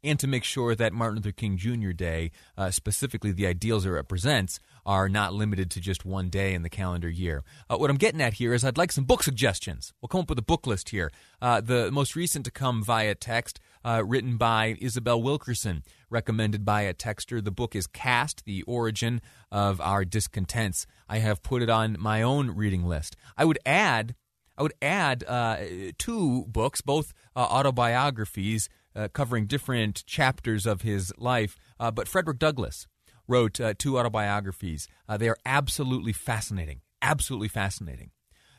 and 0.04 0.18
to 0.20 0.26
make 0.26 0.44
sure 0.44 0.74
that 0.74 0.92
Martin 0.92 1.16
Luther 1.16 1.32
King 1.32 1.56
Jr. 1.56 1.90
Day, 1.90 2.30
uh, 2.56 2.70
specifically 2.70 3.32
the 3.32 3.46
ideals 3.46 3.84
it 3.84 3.90
represents, 3.90 4.60
are 4.86 5.08
not 5.08 5.34
limited 5.34 5.70
to 5.72 5.80
just 5.80 6.04
one 6.04 6.28
day 6.28 6.54
in 6.54 6.62
the 6.62 6.70
calendar 6.70 7.08
year. 7.08 7.44
Uh, 7.68 7.76
what 7.76 7.90
I'm 7.90 7.96
getting 7.96 8.20
at 8.20 8.34
here 8.34 8.54
is 8.54 8.64
I'd 8.64 8.78
like 8.78 8.92
some 8.92 9.04
book 9.04 9.22
suggestions. 9.22 9.92
We'll 10.00 10.08
come 10.08 10.22
up 10.22 10.30
with 10.30 10.38
a 10.38 10.42
book 10.42 10.66
list 10.66 10.90
here. 10.90 11.10
Uh, 11.42 11.60
the 11.60 11.90
most 11.90 12.16
recent 12.16 12.44
to 12.46 12.50
come 12.50 12.82
via 12.82 13.14
text, 13.14 13.60
uh, 13.84 14.02
written 14.06 14.36
by 14.36 14.76
Isabel 14.80 15.20
Wilkerson, 15.20 15.82
recommended 16.10 16.64
by 16.64 16.82
a 16.82 16.94
texter. 16.94 17.42
The 17.42 17.50
book 17.50 17.74
is 17.74 17.86
Caste, 17.86 18.44
The 18.44 18.62
Origin 18.62 19.20
of 19.50 19.80
Our 19.80 20.04
Discontents. 20.04 20.86
I 21.08 21.18
have 21.18 21.42
put 21.42 21.62
it 21.62 21.70
on 21.70 21.96
my 21.98 22.22
own 22.22 22.50
reading 22.52 22.84
list. 22.84 23.16
I 23.36 23.44
would 23.44 23.58
add 23.66 24.14
I 24.58 24.62
would 24.62 24.74
add 24.82 25.22
uh, 25.22 25.58
two 25.98 26.44
books, 26.46 26.80
both 26.80 27.14
uh, 27.36 27.38
autobiographies 27.38 28.68
uh, 28.98 29.08
covering 29.08 29.46
different 29.46 30.04
chapters 30.06 30.66
of 30.66 30.82
his 30.82 31.12
life. 31.16 31.56
Uh, 31.78 31.90
but 31.90 32.08
Frederick 32.08 32.38
Douglass 32.38 32.86
wrote 33.26 33.60
uh, 33.60 33.74
two 33.78 33.98
autobiographies. 33.98 34.88
Uh, 35.08 35.16
they 35.16 35.28
are 35.28 35.38
absolutely 35.46 36.12
fascinating. 36.12 36.80
Absolutely 37.00 37.48
fascinating. 37.48 38.10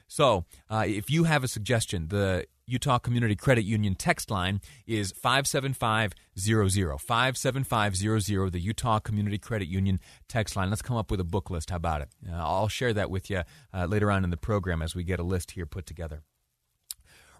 So, 0.08 0.46
if 0.72 1.12
you 1.12 1.26
have 1.26 1.44
a 1.44 1.48
suggestion, 1.48 2.08
the 2.08 2.48
Utah 2.70 3.00
Community 3.00 3.36
Credit 3.36 3.64
Union 3.64 3.96
text 3.96 4.32
line 4.32 4.62
is 4.88 5.12
57500. 5.12 7.00
57500, 7.00 8.54
the 8.54 8.60
Utah 8.60 9.00
Community 9.00 9.38
Credit 9.38 9.68
Union 9.68 10.00
text 10.28 10.56
line. 10.56 10.70
Let's 10.70 10.82
come 10.82 10.98
up 10.98 11.12
with 11.12 11.20
a 11.20 11.26
book 11.26 11.50
list. 11.50 11.72
How 11.72 11.78
about 11.78 12.02
it? 12.02 12.10
Uh, 12.28 12.36
I'll 12.36 12.68
share 12.68 12.94
that 12.94 13.10
with 13.10 13.30
you 13.30 13.42
uh, 13.74 13.86
later 13.86 14.12
on 14.12 14.24
in 14.24 14.30
the 14.30 14.38
program 14.38 14.82
as 14.82 14.96
we 14.96 15.04
get 15.04 15.20
a 15.20 15.24
list 15.24 15.52
here 15.52 15.66
put 15.66 15.86
together. 15.86 16.22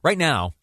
Right 0.04 0.18
now, 0.18 0.56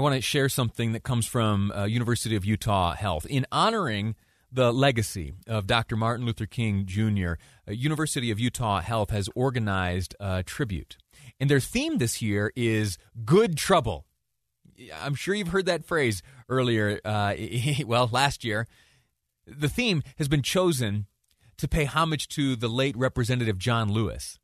I 0.00 0.02
want 0.02 0.14
to 0.14 0.22
share 0.22 0.48
something 0.48 0.92
that 0.92 1.02
comes 1.02 1.26
from 1.26 1.70
uh, 1.72 1.84
University 1.84 2.34
of 2.34 2.42
Utah 2.42 2.94
Health. 2.94 3.26
In 3.26 3.44
honoring 3.52 4.14
the 4.50 4.72
legacy 4.72 5.34
of 5.46 5.66
Dr. 5.66 5.94
Martin 5.94 6.24
Luther 6.24 6.46
King 6.46 6.86
Jr., 6.86 7.32
uh, 7.68 7.72
University 7.72 8.30
of 8.30 8.40
Utah 8.40 8.80
Health 8.80 9.10
has 9.10 9.28
organized 9.34 10.16
a 10.18 10.42
tribute. 10.42 10.96
And 11.38 11.50
their 11.50 11.60
theme 11.60 11.98
this 11.98 12.22
year 12.22 12.50
is 12.56 12.96
Good 13.26 13.58
Trouble. 13.58 14.06
I'm 15.02 15.14
sure 15.14 15.34
you've 15.34 15.48
heard 15.48 15.66
that 15.66 15.84
phrase 15.84 16.22
earlier, 16.48 16.98
uh, 17.04 17.34
well, 17.84 18.08
last 18.10 18.42
year. 18.42 18.66
The 19.46 19.68
theme 19.68 20.02
has 20.16 20.28
been 20.28 20.40
chosen 20.40 21.08
to 21.58 21.68
pay 21.68 21.84
homage 21.84 22.26
to 22.28 22.56
the 22.56 22.68
late 22.68 22.96
Representative 22.96 23.58
John 23.58 23.92
Lewis. 23.92 24.38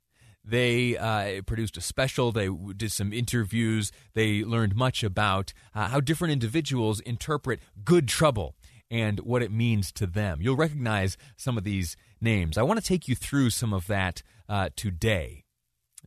They 0.47 0.97
uh, 0.97 1.43
produced 1.43 1.77
a 1.77 1.81
special. 1.81 2.31
They 2.31 2.49
did 2.49 2.93
some 2.93 3.13
interviews. 3.13 3.91
They 4.15 4.45
learned 4.45 4.77
much 4.77 5.03
about 5.03 5.53
uh, 5.75 5.89
how 5.89 6.01
different 6.01 6.33
individuals 6.33 7.01
interpret 7.01 7.61
good 7.85 8.07
trouble 8.07 8.55
and 8.89 9.19
what 9.21 9.43
it 9.43 9.51
means 9.51 9.91
to 9.93 10.07
them. 10.07 10.39
You'll 10.41 10.57
recognize 10.57 11.17
some 11.37 11.59
of 11.59 11.65
these 11.65 11.97
names. 12.21 12.57
I 12.57 12.63
want 12.63 12.81
to 12.81 12.87
take 12.87 13.09
you 13.09 13.17
through 13.17 13.51
some 13.51 13.73
of 13.73 13.89
that 13.89 14.23
uh, 14.49 14.71
today. 14.77 15.43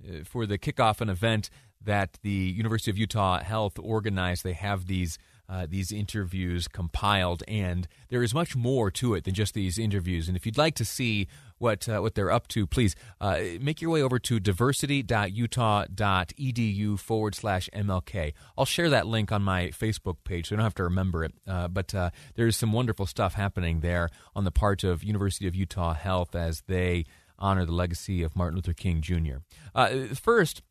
Uh, 0.02 0.24
for 0.24 0.46
the 0.46 0.58
kickoff 0.58 1.02
an 1.02 1.10
event 1.10 1.50
that 1.84 2.18
the 2.24 2.30
University 2.30 2.90
of 2.90 2.98
Utah 2.98 3.40
Health 3.40 3.78
organized, 3.78 4.46
they 4.46 4.54
have 4.54 4.88
these 4.88 5.18
uh, 5.50 5.66
these 5.68 5.92
interviews 5.92 6.68
compiled, 6.68 7.42
and 7.48 7.88
there 8.10 8.22
is 8.22 8.32
much 8.34 8.56
more 8.56 8.92
to 8.92 9.16
it 9.16 9.24
than 9.24 9.34
just 9.34 9.56
these 9.56 9.80
interviews. 9.80 10.28
And 10.28 10.38
if 10.38 10.46
you'd 10.46 10.58
like 10.58 10.76
to 10.76 10.86
see 10.86 11.28
what 11.58 11.90
uh, 11.90 12.00
what 12.00 12.16
they're 12.16 12.32
up 12.32 12.48
to, 12.50 12.68
please 12.68 12.96
uh, 13.20 13.40
make 13.60 13.82
your 13.82 13.92
way 13.92 14.02
over 14.02 14.20
to 14.20 14.40
diversity.utah.edu 14.40 17.00
forward 17.00 17.36
slash 17.36 17.70
MLK. 17.74 18.34
I'll 18.58 18.66
share 18.66 18.90
that 18.90 19.08
link 19.08 19.32
on 19.32 19.42
my 19.42 19.68
Facebook 19.68 20.18
page, 20.24 20.48
so 20.48 20.54
you 20.54 20.58
don't 20.58 20.66
have 20.66 20.76
to 20.76 20.84
remember 20.84 21.24
it. 21.24 21.34
Uh, 21.48 21.68
but 21.68 21.96
uh, 21.96 22.12
there's 22.36 22.56
some 22.56 22.72
wonderful 22.72 23.08
stuff 23.08 23.34
happening 23.34 23.82
there 23.82 24.10
on 24.36 24.44
the 24.44 24.52
part 24.52 24.84
of 24.84 25.04
University 25.04 25.48
of 25.48 25.56
Utah 25.56 25.94
Health 25.94 26.36
as 26.36 26.62
they 26.68 27.06
honor 27.40 27.66
the 27.66 27.72
legacy 27.72 28.22
of 28.22 28.36
Martin 28.36 28.58
Luther 28.58 28.74
King 28.74 29.02
Jr. 29.02 29.38
Uh, 29.74 29.90
first, 30.14 30.62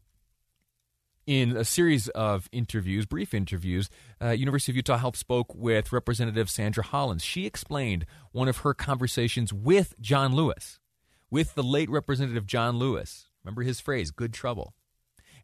in 1.29 1.55
a 1.59 1.65
series 1.65 2.09
of 2.09 2.49
interviews, 2.53 3.05
brief 3.05 3.35
interviews, 3.35 3.91
uh, 4.23 4.31
University 4.31 4.73
of 4.73 4.77
Utah 4.77 4.97
Health 4.97 5.15
spoke 5.15 5.55
with 5.55 5.93
Representative 5.93 6.49
Sandra 6.49 6.83
Hollins. 6.83 7.23
She 7.23 7.45
explained 7.45 8.07
one 8.33 8.49
of 8.49 8.59
her 8.59 8.73
conversations 8.73 9.53
with 9.53 9.95
John 10.01 10.35
Lewis, 10.35 10.81
with 11.31 11.55
the 11.55 11.63
late 11.63 11.91
Representative 11.91 12.47
John 12.47 12.79
Lewis. 12.79 13.27
Remember 13.45 13.61
his 13.61 13.79
phrase, 13.79 14.11
good 14.11 14.33
trouble, 14.33 14.73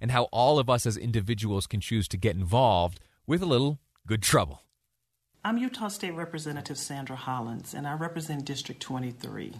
and 0.01 0.11
how 0.11 0.23
all 0.33 0.59
of 0.59 0.71
us 0.71 0.87
as 0.87 0.97
individuals 0.97 1.67
can 1.67 1.83
choose 1.83 2.09
to 2.09 2.17
get 2.17 2.35
involved 2.35 2.99
with 3.27 3.43
a 3.43 3.47
little 3.47 3.79
good 4.07 4.23
trouble. 4.23 4.63
I'm 5.45 5.59
Utah 5.59 5.89
State 5.89 6.15
Representative 6.15 6.79
Sandra 6.79 7.17
Hollins, 7.17 7.75
and 7.75 7.87
I 7.87 7.93
represent 7.93 8.47
District 8.47 8.81
23. 8.81 9.53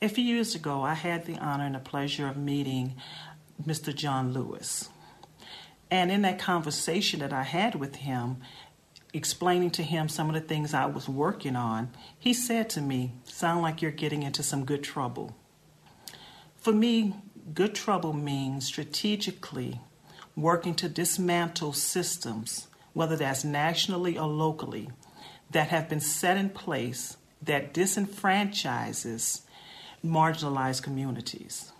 A 0.00 0.08
few 0.08 0.24
years 0.24 0.54
ago, 0.54 0.80
I 0.80 0.94
had 0.94 1.26
the 1.26 1.36
honor 1.36 1.66
and 1.66 1.74
the 1.74 1.80
pleasure 1.80 2.26
of 2.26 2.38
meeting 2.38 2.94
Mr. 3.62 3.94
John 3.94 4.32
Lewis. 4.32 4.88
And 5.90 6.10
in 6.10 6.22
that 6.22 6.38
conversation 6.38 7.20
that 7.20 7.32
I 7.32 7.42
had 7.42 7.74
with 7.74 7.96
him, 7.96 8.38
explaining 9.14 9.70
to 9.70 9.82
him 9.82 10.08
some 10.08 10.28
of 10.28 10.34
the 10.34 10.40
things 10.40 10.74
I 10.74 10.86
was 10.86 11.08
working 11.08 11.56
on, 11.56 11.90
he 12.18 12.34
said 12.34 12.68
to 12.70 12.80
me, 12.80 13.12
Sound 13.24 13.62
like 13.62 13.80
you're 13.80 13.90
getting 13.90 14.22
into 14.22 14.42
some 14.42 14.64
good 14.64 14.82
trouble. 14.82 15.36
For 16.56 16.72
me, 16.72 17.14
good 17.54 17.74
trouble 17.74 18.12
means 18.12 18.66
strategically 18.66 19.80
working 20.36 20.74
to 20.74 20.88
dismantle 20.88 21.72
systems, 21.72 22.68
whether 22.92 23.16
that's 23.16 23.44
nationally 23.44 24.18
or 24.18 24.28
locally, 24.28 24.90
that 25.50 25.68
have 25.68 25.88
been 25.88 26.00
set 26.00 26.36
in 26.36 26.50
place 26.50 27.16
that 27.42 27.72
disenfranchises 27.72 29.42
marginalized 30.04 30.82
communities. 30.82 31.72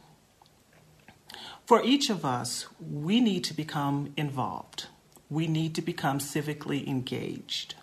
For 1.68 1.82
each 1.84 2.08
of 2.08 2.24
us, 2.24 2.66
we 2.80 3.20
need 3.20 3.44
to 3.44 3.52
become 3.52 4.14
involved. 4.16 4.86
We 5.28 5.46
need 5.46 5.74
to 5.74 5.82
become 5.82 6.18
civically 6.18 6.86
engaged. 6.86 7.74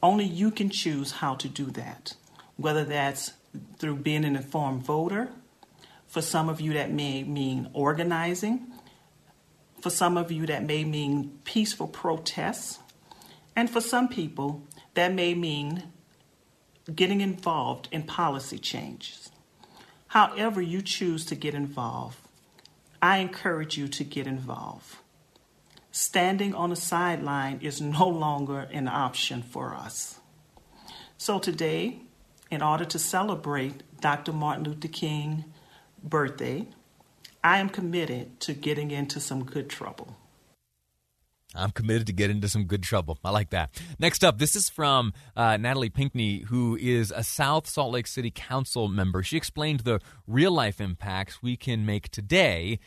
Only 0.00 0.24
you 0.24 0.52
can 0.52 0.70
choose 0.70 1.10
how 1.10 1.34
to 1.34 1.48
do 1.48 1.64
that, 1.72 2.14
whether 2.56 2.84
that's 2.84 3.32
through 3.78 3.96
being 3.96 4.24
an 4.24 4.36
informed 4.36 4.84
voter. 4.84 5.30
For 6.06 6.22
some 6.22 6.48
of 6.48 6.60
you, 6.60 6.72
that 6.74 6.92
may 6.92 7.24
mean 7.24 7.70
organizing. 7.72 8.68
For 9.80 9.90
some 9.90 10.16
of 10.16 10.30
you, 10.30 10.46
that 10.46 10.62
may 10.62 10.84
mean 10.84 11.40
peaceful 11.42 11.88
protests. 11.88 12.78
And 13.56 13.68
for 13.68 13.80
some 13.80 14.06
people, 14.06 14.62
that 14.94 15.12
may 15.12 15.34
mean 15.34 15.90
getting 16.94 17.20
involved 17.20 17.88
in 17.90 18.04
policy 18.04 18.60
changes. 18.60 19.32
However, 20.06 20.62
you 20.62 20.82
choose 20.82 21.26
to 21.26 21.34
get 21.34 21.54
involved, 21.54 22.18
I 23.02 23.18
encourage 23.18 23.78
you 23.78 23.88
to 23.88 24.04
get 24.04 24.26
involved. 24.26 24.96
Standing 25.90 26.54
on 26.54 26.70
the 26.70 26.76
sideline 26.76 27.58
is 27.62 27.80
no 27.80 28.06
longer 28.06 28.68
an 28.72 28.88
option 28.88 29.42
for 29.42 29.74
us. 29.74 30.20
So 31.16 31.38
today, 31.38 32.02
in 32.50 32.62
order 32.62 32.84
to 32.84 32.98
celebrate 32.98 33.82
Dr. 34.00 34.32
Martin 34.32 34.64
Luther 34.64 34.88
King 34.88 35.44
birthday, 36.02 36.66
I 37.42 37.58
am 37.58 37.70
committed 37.70 38.38
to 38.40 38.52
getting 38.52 38.90
into 38.90 39.18
some 39.18 39.44
good 39.44 39.70
trouble. 39.70 40.16
I'm 41.54 41.70
committed 41.72 42.06
to 42.06 42.12
get 42.12 42.30
into 42.30 42.48
some 42.48 42.64
good 42.64 42.82
trouble. 42.82 43.18
I 43.24 43.30
like 43.30 43.50
that. 43.50 43.70
Next 43.98 44.22
up, 44.22 44.38
this 44.38 44.54
is 44.54 44.68
from 44.68 45.12
uh, 45.36 45.56
Natalie 45.56 45.90
Pinkney, 45.90 46.44
who 46.46 46.76
is 46.76 47.10
a 47.10 47.24
South 47.24 47.68
Salt 47.68 47.92
Lake 47.92 48.06
City 48.06 48.30
Council 48.30 48.86
member. 48.86 49.22
She 49.22 49.36
explained 49.36 49.80
the 49.80 50.00
real 50.26 50.52
life 50.52 50.80
impacts 50.80 51.42
we 51.42 51.56
can 51.56 51.84
make 51.84 52.10
today 52.10 52.78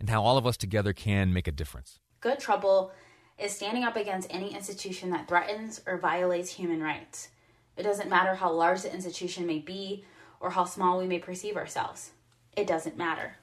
and 0.00 0.08
how 0.08 0.22
all 0.22 0.38
of 0.38 0.46
us 0.46 0.56
together 0.56 0.92
can 0.92 1.32
make 1.32 1.46
a 1.46 1.52
difference. 1.52 1.98
Good 2.20 2.38
trouble 2.38 2.90
is 3.38 3.54
standing 3.54 3.84
up 3.84 3.96
against 3.96 4.32
any 4.32 4.54
institution 4.54 5.10
that 5.10 5.28
threatens 5.28 5.82
or 5.86 5.98
violates 5.98 6.50
human 6.50 6.82
rights. 6.82 7.28
It 7.76 7.82
doesn't 7.82 8.08
matter 8.08 8.34
how 8.34 8.50
large 8.50 8.82
the 8.82 8.92
institution 8.92 9.46
may 9.46 9.58
be 9.58 10.04
or 10.40 10.50
how 10.50 10.64
small 10.64 10.98
we 10.98 11.06
may 11.06 11.18
perceive 11.18 11.56
ourselves. 11.56 12.12
It 12.56 12.66
doesn't 12.66 12.96
matter. 12.96 13.36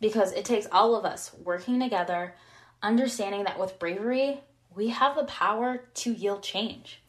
Because 0.00 0.32
it 0.32 0.44
takes 0.44 0.66
all 0.72 0.96
of 0.96 1.04
us 1.04 1.32
working 1.44 1.78
together 1.78 2.34
understanding 2.84 3.44
that 3.44 3.58
with 3.58 3.78
bravery, 3.78 4.40
we 4.76 4.88
have 4.88 5.16
the 5.16 5.24
power 5.24 5.84
to 5.94 6.12
yield 6.12 6.42
change, 6.42 7.00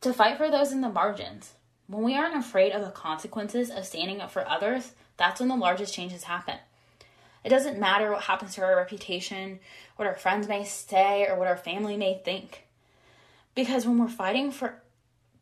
to 0.00 0.12
fight 0.12 0.38
for 0.38 0.50
those 0.50 0.72
in 0.72 0.80
the 0.80 0.88
margins. 0.88 1.52
When 1.88 2.02
we 2.02 2.16
aren't 2.16 2.36
afraid 2.36 2.72
of 2.72 2.82
the 2.82 2.90
consequences 2.90 3.70
of 3.70 3.84
standing 3.84 4.20
up 4.20 4.30
for 4.30 4.48
others, 4.48 4.92
that's 5.16 5.40
when 5.40 5.48
the 5.48 5.56
largest 5.56 5.92
changes 5.92 6.24
happen. 6.24 6.56
It 7.42 7.50
doesn't 7.50 7.78
matter 7.78 8.10
what 8.10 8.22
happens 8.22 8.54
to 8.54 8.62
our 8.62 8.76
reputation, 8.76 9.58
what 9.96 10.08
our 10.08 10.14
friends 10.14 10.48
may 10.48 10.64
say, 10.64 11.26
or 11.28 11.36
what 11.38 11.48
our 11.48 11.56
family 11.56 11.96
may 11.96 12.20
think. 12.24 12.64
Because 13.54 13.86
when 13.86 13.98
we're 13.98 14.08
fighting 14.08 14.50
for 14.50 14.80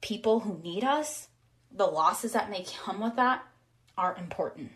people 0.00 0.40
who 0.40 0.58
need 0.62 0.82
us, 0.82 1.28
the 1.70 1.86
losses 1.86 2.32
that 2.32 2.50
may 2.50 2.64
come 2.84 3.00
with 3.00 3.16
that 3.16 3.46
are 3.96 4.16
important. 4.16 4.72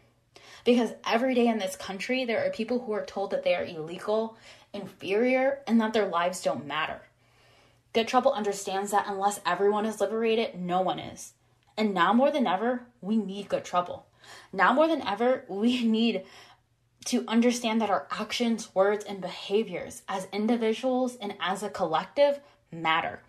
Because 0.64 0.90
every 1.06 1.34
day 1.34 1.48
in 1.48 1.58
this 1.58 1.76
country, 1.76 2.24
there 2.24 2.44
are 2.46 2.50
people 2.50 2.78
who 2.78 2.92
are 2.92 3.04
told 3.04 3.32
that 3.32 3.44
they 3.44 3.54
are 3.54 3.64
illegal 3.64 4.36
inferior, 4.72 5.60
and 5.66 5.80
that 5.80 5.92
their 5.92 6.06
lives 6.06 6.42
don't 6.42 6.66
matter. 6.66 7.00
Good 7.92 8.08
Trouble 8.08 8.32
understands 8.32 8.90
that 8.90 9.06
unless 9.08 9.40
everyone 9.46 9.86
is 9.86 10.00
liberated, 10.00 10.60
no 10.60 10.80
one 10.80 10.98
is. 10.98 11.32
And 11.76 11.94
now 11.94 12.12
more 12.12 12.30
than 12.30 12.46
ever, 12.46 12.82
we 13.00 13.16
need 13.16 13.48
Good 13.48 13.64
Trouble. 13.64 14.06
Now 14.52 14.72
more 14.72 14.88
than 14.88 15.00
ever, 15.02 15.44
we 15.48 15.84
need 15.84 16.24
to 17.06 17.24
understand 17.28 17.80
that 17.80 17.90
our 17.90 18.06
actions, 18.10 18.74
words, 18.74 19.04
and 19.04 19.20
behaviors 19.20 20.02
as 20.08 20.28
individuals 20.32 21.16
and 21.16 21.34
as 21.40 21.62
a 21.62 21.70
collective 21.70 22.40
matter. 22.70 23.20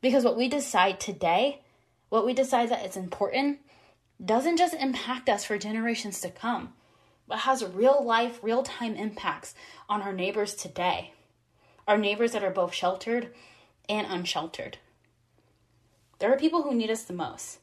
Because 0.00 0.24
what 0.24 0.36
we 0.36 0.48
decide 0.48 1.00
today, 1.00 1.62
what 2.08 2.26
we 2.26 2.34
decide 2.34 2.68
that 2.68 2.84
is 2.84 2.96
important, 2.96 3.58
doesn't 4.24 4.58
just 4.58 4.74
impact 4.74 5.28
us 5.28 5.44
for 5.44 5.58
generations 5.58 6.20
to 6.20 6.30
come 6.30 6.72
but 7.28 7.40
has 7.40 7.64
real 7.64 8.02
life, 8.02 8.40
real 8.42 8.62
time 8.62 8.94
impacts 8.96 9.54
on 9.88 10.02
our 10.02 10.12
neighbors 10.12 10.54
today. 10.54 11.12
Our 11.86 11.98
neighbors 11.98 12.32
that 12.32 12.42
are 12.42 12.50
both 12.50 12.74
sheltered 12.74 13.34
and 13.88 14.06
unsheltered. 14.08 14.78
There 16.18 16.32
are 16.32 16.38
people 16.38 16.62
who 16.62 16.74
need 16.74 16.90
us 16.90 17.04
the 17.04 17.12
most. 17.12 17.58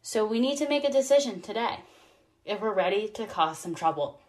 So 0.00 0.24
we 0.24 0.40
need 0.40 0.56
to 0.58 0.68
make 0.68 0.84
a 0.84 0.92
decision 0.92 1.40
today 1.42 1.80
if 2.44 2.60
we're 2.60 2.72
ready 2.72 3.08
to 3.08 3.26
cause 3.26 3.58
some 3.58 3.74
trouble. 3.74 4.20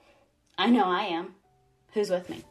I 0.58 0.68
know 0.70 0.86
I 0.86 1.04
am. 1.04 1.36
Who's 1.94 2.10
with 2.10 2.30
me? 2.30 2.44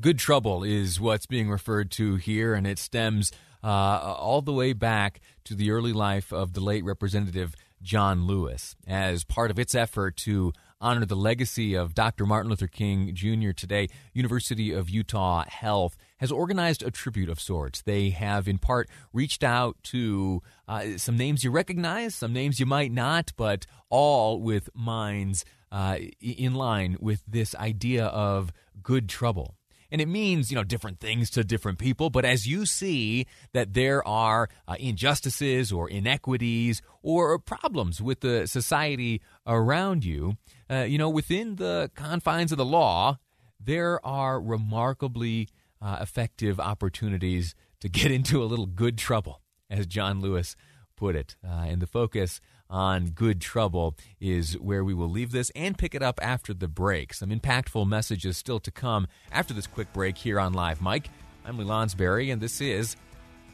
Good 0.00 0.18
trouble 0.18 0.64
is 0.64 0.98
what's 0.98 1.26
being 1.26 1.50
referred 1.50 1.90
to 1.92 2.16
here, 2.16 2.54
and 2.54 2.66
it 2.66 2.78
stems 2.78 3.30
uh, 3.62 3.66
all 3.66 4.40
the 4.40 4.52
way 4.52 4.72
back 4.72 5.20
to 5.44 5.54
the 5.54 5.70
early 5.70 5.92
life 5.92 6.32
of 6.32 6.54
the 6.54 6.60
late 6.60 6.84
Representative 6.84 7.54
John 7.82 8.26
Lewis 8.26 8.76
as 8.86 9.24
part 9.24 9.50
of 9.50 9.58
its 9.58 9.74
effort 9.74 10.16
to 10.18 10.52
honor 10.80 11.06
the 11.06 11.16
legacy 11.16 11.74
of 11.74 11.94
Dr. 11.94 12.26
Martin 12.26 12.50
Luther 12.50 12.66
King 12.66 13.14
Jr. 13.14 13.52
today. 13.52 13.88
University 14.12 14.72
of 14.72 14.90
Utah 14.90 15.44
Health 15.46 15.96
has 16.18 16.32
organized 16.32 16.82
a 16.82 16.90
tribute 16.90 17.28
of 17.28 17.40
sorts. 17.40 17.82
They 17.82 18.10
have, 18.10 18.48
in 18.48 18.58
part, 18.58 18.88
reached 19.12 19.44
out 19.44 19.76
to 19.84 20.42
uh, 20.66 20.96
some 20.96 21.16
names 21.16 21.44
you 21.44 21.50
recognize, 21.50 22.14
some 22.14 22.32
names 22.32 22.58
you 22.58 22.66
might 22.66 22.92
not, 22.92 23.32
but 23.36 23.66
all 23.90 24.40
with 24.40 24.68
minds 24.74 25.44
uh, 25.70 25.98
in 26.20 26.54
line 26.54 26.96
with 27.00 27.22
this 27.26 27.54
idea 27.54 28.06
of 28.06 28.52
good 28.82 29.08
trouble 29.08 29.56
and 29.92 30.00
it 30.00 30.08
means 30.08 30.50
you 30.50 30.56
know 30.56 30.64
different 30.64 30.98
things 30.98 31.30
to 31.30 31.44
different 31.44 31.78
people. 31.78 32.10
But 32.10 32.24
as 32.24 32.48
you 32.48 32.66
see 32.66 33.26
that 33.52 33.74
there 33.74 34.06
are 34.08 34.48
uh, 34.66 34.74
injustices 34.80 35.70
or 35.70 35.88
inequities 35.88 36.82
or 37.02 37.38
problems 37.38 38.00
with 38.02 38.20
the 38.20 38.48
society 38.48 39.20
around 39.46 40.04
you 40.04 40.38
uh, 40.68 40.86
you 40.88 40.98
know 40.98 41.10
within 41.10 41.56
the 41.56 41.90
confines 41.94 42.50
of 42.50 42.58
the 42.58 42.64
law 42.64 43.18
there 43.60 44.04
are 44.04 44.40
remarkably 44.40 45.48
uh, 45.80 45.98
effective 46.00 46.58
opportunities 46.58 47.54
to 47.80 47.88
get 47.88 48.10
into 48.18 48.42
a 48.42 48.46
little 48.46 48.66
good 48.66 48.98
trouble 48.98 49.42
as 49.70 49.86
John 49.86 50.20
Lewis 50.20 50.56
put 50.96 51.16
it. 51.16 51.36
Uh, 51.44 51.64
and 51.66 51.82
the 51.82 51.86
focus 51.86 52.40
on 52.72 53.10
good 53.10 53.40
trouble 53.40 53.94
is 54.18 54.54
where 54.54 54.82
we 54.82 54.94
will 54.94 55.10
leave 55.10 55.30
this 55.30 55.50
and 55.54 55.76
pick 55.76 55.94
it 55.94 56.02
up 56.02 56.18
after 56.22 56.54
the 56.54 56.66
break. 56.66 57.12
Some 57.12 57.28
impactful 57.28 57.86
messages 57.86 58.38
still 58.38 58.58
to 58.60 58.70
come 58.70 59.06
after 59.30 59.52
this 59.52 59.66
quick 59.66 59.92
break 59.92 60.16
here 60.16 60.40
on 60.40 60.54
Live 60.54 60.80
Mic. 60.80 61.10
I'm 61.44 61.58
Lee 61.58 61.66
Lonsberry, 61.66 62.32
and 62.32 62.40
this 62.40 62.60
is 62.60 62.96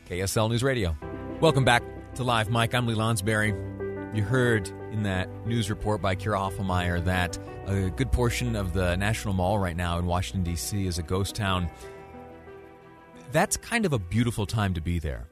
KSL 0.08 0.48
News 0.48 0.62
Radio. 0.62 0.96
Welcome 1.40 1.64
back 1.64 1.82
to 2.14 2.22
Live 2.22 2.48
Mic. 2.48 2.74
I'm 2.74 2.86
Lee 2.86 2.94
Lonsberry. 2.94 4.16
You 4.16 4.22
heard 4.22 4.68
in 4.92 5.02
that 5.02 5.28
news 5.46 5.68
report 5.68 6.00
by 6.00 6.14
Kira 6.14 6.38
Hoffelmeyer 6.38 7.04
that 7.04 7.38
a 7.66 7.90
good 7.90 8.12
portion 8.12 8.56
of 8.56 8.72
the 8.72 8.96
National 8.96 9.34
Mall 9.34 9.58
right 9.58 9.76
now 9.76 9.98
in 9.98 10.06
Washington, 10.06 10.44
D.C. 10.44 10.86
is 10.86 10.98
a 10.98 11.02
ghost 11.02 11.34
town. 11.34 11.68
That's 13.32 13.56
kind 13.56 13.84
of 13.84 13.92
a 13.92 13.98
beautiful 13.98 14.46
time 14.46 14.74
to 14.74 14.80
be 14.80 14.98
there. 14.98 15.28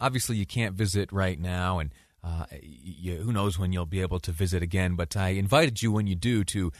Obviously, 0.00 0.36
you 0.36 0.46
can't 0.46 0.74
visit 0.74 1.12
right 1.12 1.38
now, 1.38 1.78
and 1.78 1.90
uh, 2.26 2.46
you, 2.60 3.16
who 3.16 3.32
knows 3.32 3.58
when 3.58 3.72
you'll 3.72 3.86
be 3.86 4.00
able 4.00 4.18
to 4.18 4.32
visit 4.32 4.62
again, 4.62 4.96
but 4.96 5.16
I 5.16 5.30
invited 5.30 5.80
you 5.80 5.92
when 5.92 6.08
you 6.08 6.16
do 6.16 6.42
to 6.44 6.72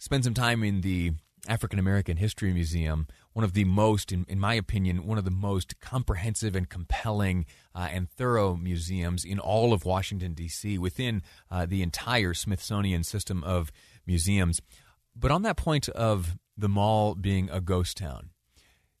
spend 0.00 0.24
some 0.24 0.34
time 0.34 0.64
in 0.64 0.80
the 0.80 1.12
African 1.46 1.78
American 1.78 2.16
History 2.16 2.52
Museum, 2.54 3.06
one 3.34 3.44
of 3.44 3.52
the 3.52 3.64
most, 3.64 4.12
in, 4.12 4.24
in, 4.28 4.40
my 4.40 4.54
opinion, 4.54 5.06
one 5.06 5.18
of 5.18 5.24
the 5.24 5.30
most 5.30 5.78
comprehensive 5.80 6.56
and 6.56 6.68
compelling 6.68 7.44
uh, 7.74 7.88
and 7.90 8.10
thorough 8.10 8.56
museums 8.56 9.24
in 9.24 9.38
all 9.38 9.72
of 9.72 9.84
Washington, 9.84 10.32
D.C., 10.32 10.78
within 10.78 11.22
uh, 11.50 11.66
the 11.66 11.82
entire 11.82 12.32
Smithsonian 12.32 13.04
system 13.04 13.44
of 13.44 13.70
museums. 14.06 14.60
But 15.14 15.30
on 15.30 15.42
that 15.42 15.56
point 15.56 15.88
of 15.90 16.38
the 16.56 16.68
mall 16.68 17.14
being 17.14 17.50
a 17.50 17.60
ghost 17.60 17.98
town, 17.98 18.30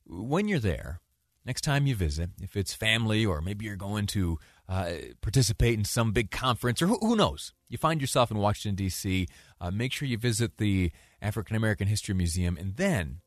when 0.06 0.48
you're 0.48 0.58
there, 0.58 1.00
next 1.44 1.62
time 1.62 1.86
you 1.86 1.94
visit, 1.94 2.30
if 2.42 2.56
it's 2.56 2.74
family 2.74 3.24
or 3.24 3.40
maybe 3.40 3.64
you're 3.64 3.76
going 3.76 4.06
to 4.08 4.38
uh, 4.68 4.92
participate 5.22 5.78
in 5.78 5.84
some 5.84 6.12
big 6.12 6.30
conference, 6.30 6.82
or 6.82 6.86
who, 6.86 6.98
who, 6.98 7.16
knows? 7.16 7.54
You 7.68 7.78
find 7.78 8.00
yourself 8.00 8.30
in 8.30 8.36
Washington, 8.36 8.76
D.C., 8.76 9.26
uh, 9.60 9.70
make 9.70 9.92
sure 9.92 10.06
you 10.06 10.18
visit 10.18 10.58
the 10.58 10.92
African 11.22 11.56
American 11.56 11.88
History 11.88 12.14
Museum, 12.14 12.56
and 12.58 12.76
then. 12.76 13.20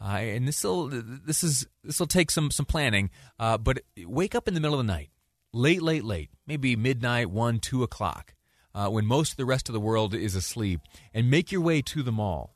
Uh, 0.00 0.18
and 0.18 0.46
this 0.46 0.62
will 0.62 0.86
this 0.86 1.42
is 1.42 1.66
this 1.82 1.98
will 1.98 2.06
take 2.06 2.30
some 2.30 2.52
some 2.52 2.64
planning, 2.64 3.10
uh, 3.40 3.58
but 3.58 3.80
wake 4.06 4.34
up 4.34 4.46
in 4.46 4.54
the 4.54 4.60
middle 4.60 4.78
of 4.78 4.86
the 4.86 4.92
night, 4.92 5.10
late, 5.52 5.82
late, 5.82 6.04
late, 6.04 6.30
maybe 6.46 6.76
midnight, 6.76 7.30
one, 7.30 7.58
two 7.58 7.82
o'clock. 7.82 8.34
uh, 8.74 8.88
when 8.88 9.04
most 9.04 9.32
of 9.32 9.36
the 9.36 9.44
rest 9.44 9.68
of 9.68 9.72
the 9.72 9.80
world 9.80 10.14
is 10.14 10.36
asleep, 10.36 10.80
and 11.12 11.28
make 11.28 11.50
your 11.50 11.60
way 11.60 11.82
to 11.82 12.02
the 12.02 12.12
mall. 12.12 12.54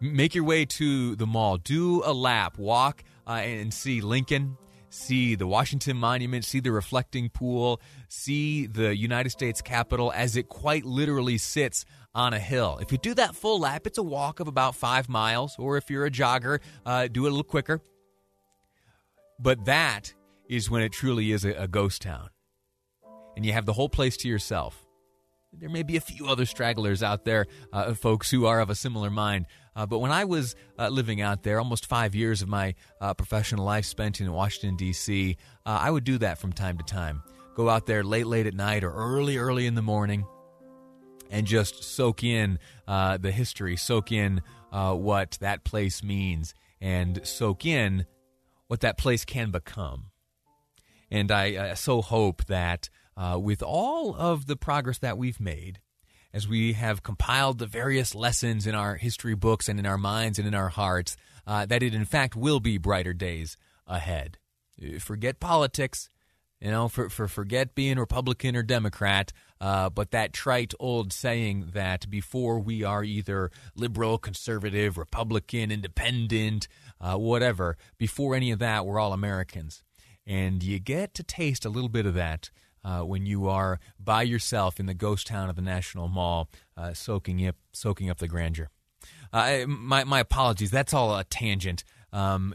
Make 0.00 0.34
your 0.34 0.44
way 0.44 0.64
to 0.64 1.14
the 1.14 1.26
mall. 1.26 1.58
Do 1.58 2.02
a 2.04 2.12
lap. 2.14 2.56
Walk 2.56 3.04
and 3.26 3.72
see 3.72 4.00
Lincoln, 4.00 4.56
see 4.90 5.34
the 5.34 5.46
Washington 5.46 5.96
Monument, 5.96 6.44
see 6.44 6.60
the 6.60 6.72
reflecting 6.72 7.30
pool, 7.30 7.80
see 8.08 8.66
the 8.66 8.94
United 8.94 9.30
States 9.30 9.62
Capitol 9.62 10.12
as 10.14 10.36
it 10.36 10.48
quite 10.48 10.84
literally 10.84 11.38
sits 11.38 11.84
on 12.14 12.34
a 12.34 12.38
hill. 12.38 12.78
If 12.82 12.92
you 12.92 12.98
do 12.98 13.14
that 13.14 13.34
full 13.34 13.60
lap, 13.60 13.86
it's 13.86 13.98
a 13.98 14.02
walk 14.02 14.40
of 14.40 14.48
about 14.48 14.74
five 14.74 15.08
miles, 15.08 15.56
or 15.58 15.76
if 15.76 15.88
you're 15.88 16.04
a 16.04 16.10
jogger, 16.10 16.58
uh, 16.84 17.06
do 17.06 17.24
it 17.24 17.28
a 17.28 17.30
little 17.30 17.44
quicker. 17.44 17.80
But 19.38 19.64
that 19.64 20.12
is 20.48 20.68
when 20.68 20.82
it 20.82 20.92
truly 20.92 21.32
is 21.32 21.44
a, 21.44 21.52
a 21.52 21.68
ghost 21.68 22.02
town. 22.02 22.28
And 23.36 23.46
you 23.46 23.52
have 23.52 23.64
the 23.64 23.72
whole 23.72 23.88
place 23.88 24.16
to 24.18 24.28
yourself. 24.28 24.84
There 25.52 25.68
may 25.68 25.82
be 25.82 25.96
a 25.96 26.00
few 26.00 26.28
other 26.28 26.46
stragglers 26.46 27.02
out 27.02 27.24
there, 27.24 27.46
uh, 27.72 27.94
folks 27.94 28.30
who 28.30 28.46
are 28.46 28.60
of 28.60 28.70
a 28.70 28.74
similar 28.76 29.10
mind. 29.10 29.46
Uh, 29.74 29.84
but 29.84 29.98
when 29.98 30.12
I 30.12 30.24
was 30.24 30.54
uh, 30.78 30.88
living 30.88 31.20
out 31.20 31.42
there, 31.42 31.58
almost 31.58 31.86
five 31.86 32.14
years 32.14 32.40
of 32.40 32.48
my 32.48 32.74
uh, 33.00 33.14
professional 33.14 33.64
life 33.64 33.84
spent 33.84 34.20
in 34.20 34.32
Washington, 34.32 34.76
D.C., 34.76 35.36
uh, 35.66 35.78
I 35.82 35.90
would 35.90 36.04
do 36.04 36.18
that 36.18 36.38
from 36.38 36.52
time 36.52 36.78
to 36.78 36.84
time. 36.84 37.22
Go 37.56 37.68
out 37.68 37.86
there 37.86 38.04
late, 38.04 38.26
late 38.26 38.46
at 38.46 38.54
night 38.54 38.84
or 38.84 38.92
early, 38.92 39.38
early 39.38 39.66
in 39.66 39.74
the 39.74 39.82
morning 39.82 40.24
and 41.32 41.46
just 41.46 41.82
soak 41.82 42.22
in 42.22 42.58
uh, 42.86 43.16
the 43.16 43.32
history, 43.32 43.76
soak 43.76 44.12
in 44.12 44.42
what 44.70 45.36
that 45.40 45.64
place 45.64 46.02
means, 46.02 46.54
and 46.80 47.26
soak 47.26 47.66
in 47.66 48.06
what 48.68 48.80
that 48.80 48.96
place 48.96 49.24
can 49.24 49.50
become. 49.50 50.06
And 51.10 51.32
I 51.32 51.74
so 51.74 52.02
hope 52.02 52.44
that 52.46 52.88
uh, 53.20 53.38
with 53.38 53.62
all 53.62 54.14
of 54.16 54.46
the 54.46 54.56
progress 54.56 54.96
that 54.98 55.18
we've 55.18 55.40
made, 55.40 55.78
as 56.32 56.48
we 56.48 56.72
have 56.72 57.02
compiled 57.02 57.58
the 57.58 57.66
various 57.66 58.14
lessons 58.14 58.66
in 58.66 58.74
our 58.74 58.96
history 58.96 59.34
books 59.34 59.68
and 59.68 59.78
in 59.78 59.84
our 59.84 59.98
minds 59.98 60.38
and 60.38 60.48
in 60.48 60.54
our 60.54 60.70
hearts, 60.70 61.18
uh, 61.46 61.66
that 61.66 61.82
it 61.82 61.94
in 61.94 62.06
fact 62.06 62.34
will 62.34 62.60
be 62.60 62.78
brighter 62.78 63.12
days 63.12 63.58
ahead. 63.86 64.38
Forget 65.00 65.38
politics, 65.38 66.08
you 66.60 66.70
know, 66.70 66.88
for, 66.88 67.10
for 67.10 67.28
forget 67.28 67.74
being 67.74 67.98
Republican 67.98 68.56
or 68.56 68.62
Democrat, 68.62 69.34
uh, 69.60 69.90
but 69.90 70.12
that 70.12 70.32
trite 70.32 70.72
old 70.80 71.12
saying 71.12 71.72
that 71.74 72.08
before 72.08 72.58
we 72.58 72.84
are 72.84 73.04
either 73.04 73.50
liberal, 73.76 74.16
conservative, 74.16 74.96
Republican, 74.96 75.70
independent, 75.70 76.68
uh, 76.98 77.16
whatever, 77.16 77.76
before 77.98 78.34
any 78.34 78.50
of 78.50 78.60
that, 78.60 78.86
we're 78.86 78.98
all 78.98 79.12
Americans. 79.12 79.82
And 80.26 80.62
you 80.62 80.78
get 80.78 81.12
to 81.14 81.22
taste 81.22 81.66
a 81.66 81.70
little 81.70 81.90
bit 81.90 82.06
of 82.06 82.14
that 82.14 82.50
uh, 82.84 83.00
when 83.00 83.26
you 83.26 83.48
are 83.48 83.78
by 83.98 84.22
yourself 84.22 84.80
in 84.80 84.86
the 84.86 84.94
ghost 84.94 85.26
town 85.26 85.50
of 85.50 85.56
the 85.56 85.62
National 85.62 86.08
Mall, 86.08 86.48
uh, 86.76 86.92
soaking 86.92 87.46
up 87.46 87.56
soaking 87.72 88.10
up 88.10 88.18
the 88.18 88.28
grandeur. 88.28 88.68
Uh, 89.32 89.64
my 89.66 90.04
my 90.04 90.20
apologies. 90.20 90.70
That's 90.70 90.94
all 90.94 91.16
a 91.16 91.24
tangent. 91.24 91.84
Um, 92.12 92.54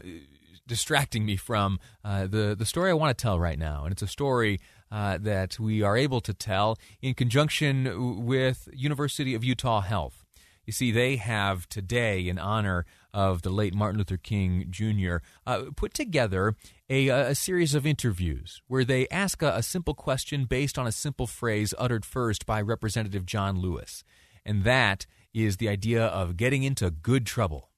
distracting 0.66 1.24
me 1.24 1.36
from 1.36 1.78
uh, 2.04 2.26
the 2.26 2.54
the 2.58 2.66
story 2.66 2.90
I 2.90 2.94
want 2.94 3.16
to 3.16 3.22
tell 3.22 3.38
right 3.38 3.58
now, 3.58 3.84
and 3.84 3.92
it's 3.92 4.02
a 4.02 4.08
story 4.08 4.60
uh, 4.90 5.18
that 5.18 5.58
we 5.58 5.82
are 5.82 5.96
able 5.96 6.20
to 6.20 6.34
tell 6.34 6.78
in 7.00 7.14
conjunction 7.14 8.24
with 8.24 8.68
University 8.72 9.34
of 9.34 9.44
Utah 9.44 9.80
Health. 9.80 10.24
You 10.64 10.72
see, 10.72 10.90
they 10.90 11.16
have 11.16 11.68
today, 11.68 12.28
in 12.28 12.38
honor 12.38 12.84
of 13.16 13.40
the 13.40 13.50
late 13.50 13.72
Martin 13.72 13.96
Luther 13.96 14.18
King 14.18 14.66
Jr., 14.68 15.16
uh, 15.46 15.62
put 15.74 15.94
together 15.94 16.54
a, 16.90 17.08
a, 17.08 17.34
series 17.34 17.74
of 17.74 17.86
interviews 17.86 18.60
where 18.68 18.84
they 18.84 19.08
ask 19.08 19.40
a, 19.40 19.54
a 19.56 19.62
simple 19.62 19.94
question 19.94 20.44
based 20.44 20.78
on 20.78 20.86
a 20.86 20.92
simple 20.92 21.26
phrase 21.26 21.72
uttered 21.78 22.04
first 22.04 22.44
by 22.44 22.60
Representative 22.60 23.24
John 23.24 23.58
Lewis. 23.58 24.04
And 24.44 24.64
that 24.64 25.06
is 25.32 25.56
the 25.56 25.70
idea 25.70 26.04
of 26.04 26.36
getting 26.36 26.62
into 26.62 26.90
good 26.90 27.24
trouble. 27.24 27.70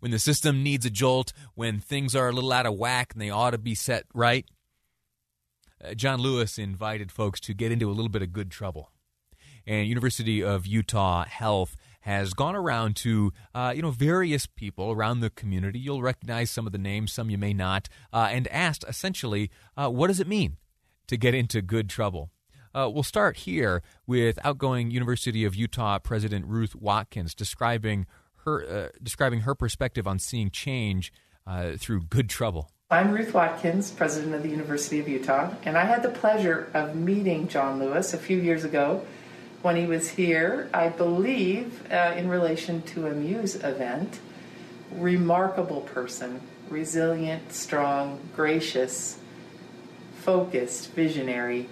When 0.00 0.10
the 0.10 0.18
system 0.18 0.62
needs 0.62 0.84
a 0.84 0.90
jolt, 0.90 1.32
when 1.54 1.80
things 1.80 2.14
are 2.14 2.28
a 2.28 2.32
little 2.32 2.52
out 2.52 2.66
of 2.66 2.74
whack 2.74 3.14
and 3.14 3.22
they 3.22 3.30
ought 3.30 3.52
to 3.52 3.58
be 3.58 3.74
set 3.74 4.04
right, 4.12 4.44
uh, 5.82 5.94
John 5.94 6.20
Lewis 6.20 6.58
invited 6.58 7.10
folks 7.10 7.40
to 7.40 7.54
get 7.54 7.72
into 7.72 7.88
a 7.88 7.94
little 7.96 8.10
bit 8.10 8.20
of 8.20 8.34
good 8.34 8.50
trouble 8.50 8.90
and 9.66 9.88
University 9.88 10.42
of 10.42 10.66
Utah 10.66 11.24
Health 11.24 11.76
has 12.06 12.34
gone 12.34 12.54
around 12.54 12.94
to 12.94 13.32
uh, 13.52 13.72
you 13.74 13.82
know 13.82 13.90
various 13.90 14.46
people 14.46 14.92
around 14.92 15.20
the 15.20 15.28
community. 15.28 15.80
You'll 15.80 16.02
recognize 16.02 16.50
some 16.50 16.64
of 16.64 16.72
the 16.72 16.78
names, 16.78 17.12
some 17.12 17.30
you 17.30 17.36
may 17.36 17.52
not, 17.52 17.88
uh, 18.12 18.28
and 18.30 18.46
asked 18.48 18.84
essentially, 18.88 19.50
uh, 19.76 19.88
what 19.88 20.06
does 20.06 20.20
it 20.20 20.28
mean 20.28 20.56
to 21.08 21.16
get 21.16 21.34
into 21.34 21.60
good 21.60 21.90
trouble? 21.90 22.30
Uh, 22.72 22.88
we'll 22.92 23.02
start 23.02 23.38
here 23.38 23.82
with 24.06 24.38
outgoing 24.44 24.90
University 24.92 25.44
of 25.44 25.56
Utah 25.56 25.98
President 25.98 26.46
Ruth 26.46 26.76
Watkins 26.76 27.34
describing 27.34 28.06
her 28.44 28.64
uh, 28.64 28.88
describing 29.02 29.40
her 29.40 29.56
perspective 29.56 30.06
on 30.06 30.20
seeing 30.20 30.48
change 30.50 31.12
uh, 31.44 31.72
through 31.76 32.02
good 32.02 32.30
trouble. 32.30 32.70
I'm 32.88 33.10
Ruth 33.10 33.34
Watkins, 33.34 33.90
president 33.90 34.32
of 34.32 34.44
the 34.44 34.48
University 34.48 35.00
of 35.00 35.08
Utah, 35.08 35.52
and 35.64 35.76
I 35.76 35.86
had 35.86 36.04
the 36.04 36.08
pleasure 36.08 36.70
of 36.72 36.94
meeting 36.94 37.48
John 37.48 37.80
Lewis 37.80 38.14
a 38.14 38.18
few 38.18 38.38
years 38.38 38.62
ago 38.62 39.04
when 39.62 39.76
he 39.76 39.86
was 39.86 40.10
here, 40.10 40.68
I 40.72 40.88
believe, 40.88 41.90
uh, 41.90 42.14
in 42.16 42.28
relation 42.28 42.82
to 42.82 43.06
a 43.06 43.10
Muse 43.10 43.56
event. 43.56 44.20
Remarkable 44.92 45.80
person, 45.80 46.40
resilient, 46.68 47.52
strong, 47.52 48.20
gracious, 48.34 49.18
focused, 50.18 50.92
visionary. 50.92 51.68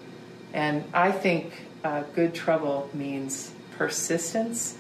And 0.53 0.85
I 0.92 1.12
think 1.12 1.53
uh, 1.85 2.03
good 2.14 2.35
trouble 2.35 2.90
means 2.92 3.53
persistence 3.77 4.77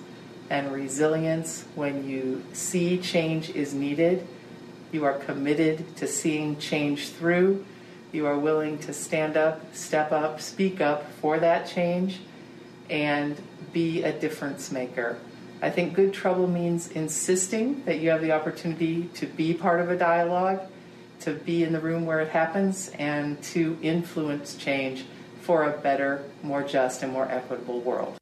and 0.50 0.72
resilience 0.72 1.64
when 1.74 2.08
you 2.08 2.44
see 2.52 2.98
change 2.98 3.50
is 3.50 3.74
needed. 3.74 4.26
You 4.92 5.04
are 5.04 5.14
committed 5.14 5.96
to 5.96 6.06
seeing 6.06 6.58
change 6.58 7.08
through. 7.10 7.64
You 8.12 8.26
are 8.26 8.38
willing 8.38 8.78
to 8.78 8.92
stand 8.92 9.36
up, 9.36 9.74
step 9.74 10.12
up, 10.12 10.40
speak 10.40 10.80
up 10.80 11.10
for 11.20 11.38
that 11.38 11.68
change 11.68 12.20
and 12.90 13.40
be 13.72 14.02
a 14.02 14.12
difference 14.12 14.70
maker. 14.70 15.18
I 15.62 15.70
think 15.70 15.94
good 15.94 16.12
trouble 16.12 16.46
means 16.46 16.88
insisting 16.88 17.84
that 17.84 18.00
you 18.00 18.10
have 18.10 18.20
the 18.20 18.32
opportunity 18.32 19.04
to 19.14 19.26
be 19.26 19.54
part 19.54 19.80
of 19.80 19.90
a 19.90 19.96
dialogue, 19.96 20.60
to 21.20 21.34
be 21.34 21.62
in 21.64 21.72
the 21.72 21.80
room 21.80 22.04
where 22.04 22.20
it 22.20 22.28
happens, 22.28 22.90
and 22.98 23.42
to 23.44 23.78
influence 23.80 24.56
change 24.56 25.06
for 25.40 25.64
a 25.64 25.70
better, 25.78 26.22
more 26.42 26.62
just, 26.62 27.02
and 27.02 27.12
more 27.12 27.26
equitable 27.30 27.80
world. 27.80 28.16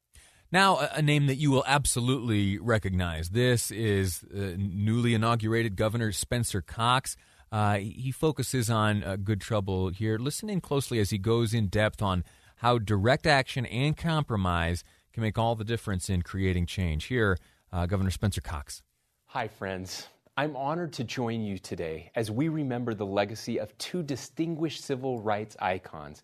Now, 0.53 0.87
a 0.93 1.01
name 1.01 1.29
that 1.29 1.37
you 1.37 1.51
will 1.51 1.65
absolutely 1.67 2.59
recognize. 2.59 3.31
This 3.31 3.71
is 3.71 4.23
uh, 4.25 4.55
newly 4.59 5.15
inaugurated 5.15 5.77
Governor 5.77 6.13
Spencer 6.13 6.61
Cox. 6.61 7.17
Uh, 7.51 7.79
he 7.79 8.13
focuses 8.13 8.69
on 8.69 9.03
uh, 9.03 9.17
good 9.17 9.41
trouble 9.41 9.89
here. 9.89 10.19
Listen 10.19 10.51
in 10.51 10.61
closely 10.61 10.99
as 10.99 11.11
he 11.11 11.19
goes 11.19 11.55
in 11.55 11.69
depth 11.69 12.03
on 12.03 12.23
how 12.63 12.79
direct 12.79 13.27
action 13.27 13.67
and 13.67 13.97
compromise 13.97 14.85
can 15.13 15.21
make 15.21 15.37
all 15.37 15.57
the 15.57 15.65
difference 15.65 16.09
in 16.09 16.23
creating 16.23 16.65
change. 16.65 17.07
Here, 17.07 17.37
uh, 17.73 17.87
Governor 17.87 18.13
Spencer 18.13 18.41
Cox. 18.41 18.85
Hi, 19.27 19.49
friends. 19.49 20.07
I'm 20.37 20.55
honored 20.55 20.93
to 20.93 21.05
join 21.05 21.43
you 21.43 21.59
today 21.59 22.13
as 22.15 22.31
we 22.31 22.47
remember 22.47 22.95
the 22.95 23.05
legacy 23.05 23.59
of 23.59 23.77
two 23.79 24.05
distinguished 24.05 24.85
civil 24.85 25.21
rights 25.21 25.57
icons, 25.59 26.23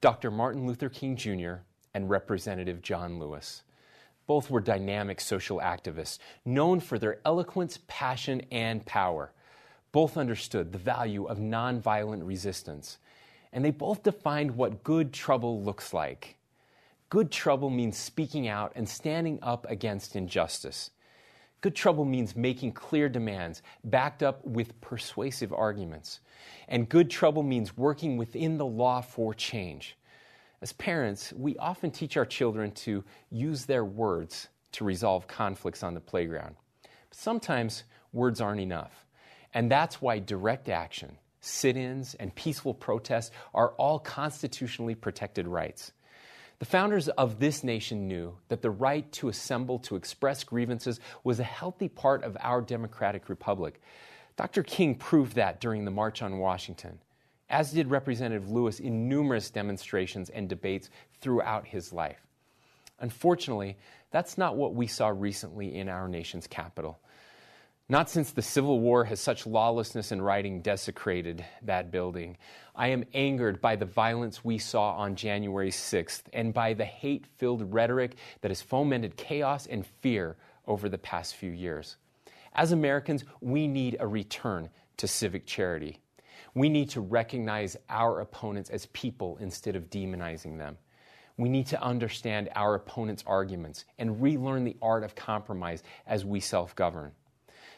Dr. 0.00 0.32
Martin 0.32 0.66
Luther 0.66 0.88
King 0.88 1.14
Jr. 1.14 1.62
and 1.94 2.10
Representative 2.10 2.82
John 2.82 3.20
Lewis. 3.20 3.62
Both 4.26 4.50
were 4.50 4.60
dynamic 4.60 5.20
social 5.20 5.58
activists, 5.58 6.18
known 6.44 6.80
for 6.80 6.98
their 6.98 7.20
eloquence, 7.24 7.78
passion, 7.86 8.42
and 8.50 8.84
power. 8.84 9.30
Both 9.92 10.16
understood 10.16 10.72
the 10.72 10.78
value 10.78 11.26
of 11.26 11.38
nonviolent 11.38 12.26
resistance 12.26 12.98
and 13.52 13.64
they 13.64 13.70
both 13.70 14.02
defined 14.02 14.52
what 14.52 14.82
good 14.82 15.12
trouble 15.12 15.62
looks 15.62 15.92
like. 15.92 16.36
Good 17.10 17.30
trouble 17.30 17.68
means 17.68 17.98
speaking 17.98 18.48
out 18.48 18.72
and 18.74 18.88
standing 18.88 19.38
up 19.42 19.66
against 19.68 20.16
injustice. 20.16 20.90
Good 21.60 21.76
trouble 21.76 22.04
means 22.04 22.34
making 22.34 22.72
clear 22.72 23.08
demands, 23.08 23.62
backed 23.84 24.22
up 24.22 24.44
with 24.44 24.80
persuasive 24.80 25.52
arguments. 25.52 26.20
And 26.68 26.88
good 26.88 27.10
trouble 27.10 27.42
means 27.42 27.76
working 27.76 28.16
within 28.16 28.58
the 28.58 28.66
law 28.66 29.00
for 29.00 29.34
change. 29.34 29.96
As 30.60 30.72
parents, 30.72 31.32
we 31.32 31.56
often 31.58 31.90
teach 31.90 32.16
our 32.16 32.24
children 32.24 32.70
to 32.72 33.04
use 33.30 33.64
their 33.64 33.84
words 33.84 34.48
to 34.72 34.84
resolve 34.84 35.26
conflicts 35.28 35.82
on 35.82 35.94
the 35.94 36.00
playground. 36.00 36.56
But 36.82 37.18
sometimes 37.18 37.84
words 38.12 38.40
aren't 38.40 38.60
enough. 38.60 39.04
And 39.54 39.70
that's 39.70 40.00
why 40.00 40.18
direct 40.18 40.68
action, 40.68 41.18
sit 41.42 41.76
ins, 41.76 42.14
and 42.14 42.34
peaceful 42.34 42.72
protests 42.72 43.32
are 43.52 43.70
all 43.72 43.98
constitutionally 43.98 44.94
protected 44.94 45.46
rights. 45.46 45.92
The 46.60 46.64
founders 46.66 47.08
of 47.08 47.40
this 47.40 47.64
nation 47.64 48.06
knew 48.06 48.36
that 48.46 48.62
the 48.62 48.70
right 48.70 49.10
to 49.14 49.28
assemble 49.28 49.80
to 49.80 49.96
express 49.96 50.44
grievances 50.44 51.00
was 51.24 51.40
a 51.40 51.44
healthy 51.44 51.88
part 51.88 52.22
of 52.22 52.36
our 52.40 52.60
democratic 52.60 53.28
republic. 53.28 53.82
Dr. 54.36 54.62
King 54.62 54.94
proved 54.94 55.34
that 55.34 55.60
during 55.60 55.84
the 55.84 55.90
March 55.90 56.22
on 56.22 56.38
Washington, 56.38 57.00
as 57.50 57.72
did 57.72 57.90
Representative 57.90 58.48
Lewis 58.48 58.78
in 58.78 59.08
numerous 59.08 59.50
demonstrations 59.50 60.30
and 60.30 60.48
debates 60.48 60.88
throughout 61.20 61.66
his 61.66 61.92
life. 61.92 62.24
Unfortunately, 63.00 63.76
that's 64.12 64.38
not 64.38 64.56
what 64.56 64.74
we 64.74 64.86
saw 64.86 65.08
recently 65.08 65.74
in 65.74 65.88
our 65.88 66.06
nation's 66.06 66.46
capital. 66.46 67.00
Not 67.88 68.08
since 68.08 68.30
the 68.30 68.42
Civil 68.42 68.78
War 68.78 69.04
has 69.04 69.20
such 69.20 69.46
lawlessness 69.46 70.12
and 70.12 70.24
rioting 70.24 70.62
desecrated 70.62 71.44
that 71.62 71.90
building. 71.90 72.38
I 72.76 72.88
am 72.88 73.04
angered 73.12 73.60
by 73.60 73.74
the 73.76 73.84
violence 73.84 74.44
we 74.44 74.58
saw 74.58 74.92
on 74.92 75.16
January 75.16 75.70
6th 75.70 76.22
and 76.32 76.54
by 76.54 76.74
the 76.74 76.84
hate 76.84 77.26
filled 77.36 77.74
rhetoric 77.74 78.14
that 78.40 78.50
has 78.52 78.62
fomented 78.62 79.16
chaos 79.16 79.66
and 79.66 79.84
fear 79.84 80.36
over 80.66 80.88
the 80.88 80.96
past 80.96 81.34
few 81.34 81.50
years. 81.50 81.96
As 82.54 82.70
Americans, 82.70 83.24
we 83.40 83.66
need 83.66 83.96
a 83.98 84.06
return 84.06 84.70
to 84.98 85.08
civic 85.08 85.44
charity. 85.44 85.98
We 86.54 86.68
need 86.68 86.88
to 86.90 87.00
recognize 87.00 87.76
our 87.90 88.20
opponents 88.20 88.70
as 88.70 88.86
people 88.86 89.38
instead 89.38 89.74
of 89.74 89.90
demonizing 89.90 90.56
them. 90.56 90.78
We 91.36 91.48
need 91.48 91.66
to 91.68 91.82
understand 91.82 92.48
our 92.54 92.74
opponents' 92.74 93.24
arguments 93.26 93.84
and 93.98 94.22
relearn 94.22 94.64
the 94.64 94.76
art 94.80 95.02
of 95.02 95.14
compromise 95.16 95.82
as 96.06 96.24
we 96.24 96.40
self 96.40 96.76
govern. 96.76 97.12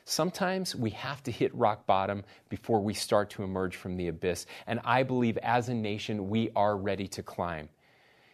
Sometimes 0.05 0.77
we 0.77 0.91
have 0.91 1.23
to 1.23 1.31
hit 1.31 1.55
rock 1.55 1.87
bottom 1.87 2.25
before 2.51 2.81
we 2.81 2.93
start 2.93 3.31
to 3.31 3.43
emerge 3.43 3.77
from 3.77 3.97
the 3.97 4.09
abyss, 4.09 4.45
and 4.67 4.81
I 4.85 5.03
believe 5.03 5.39
as 5.39 5.69
a 5.69 5.75
nation 5.75 6.29
we 6.29 6.51
are 6.55 6.77
ready 6.77 7.09
to 7.09 7.23
climb. 7.23 7.71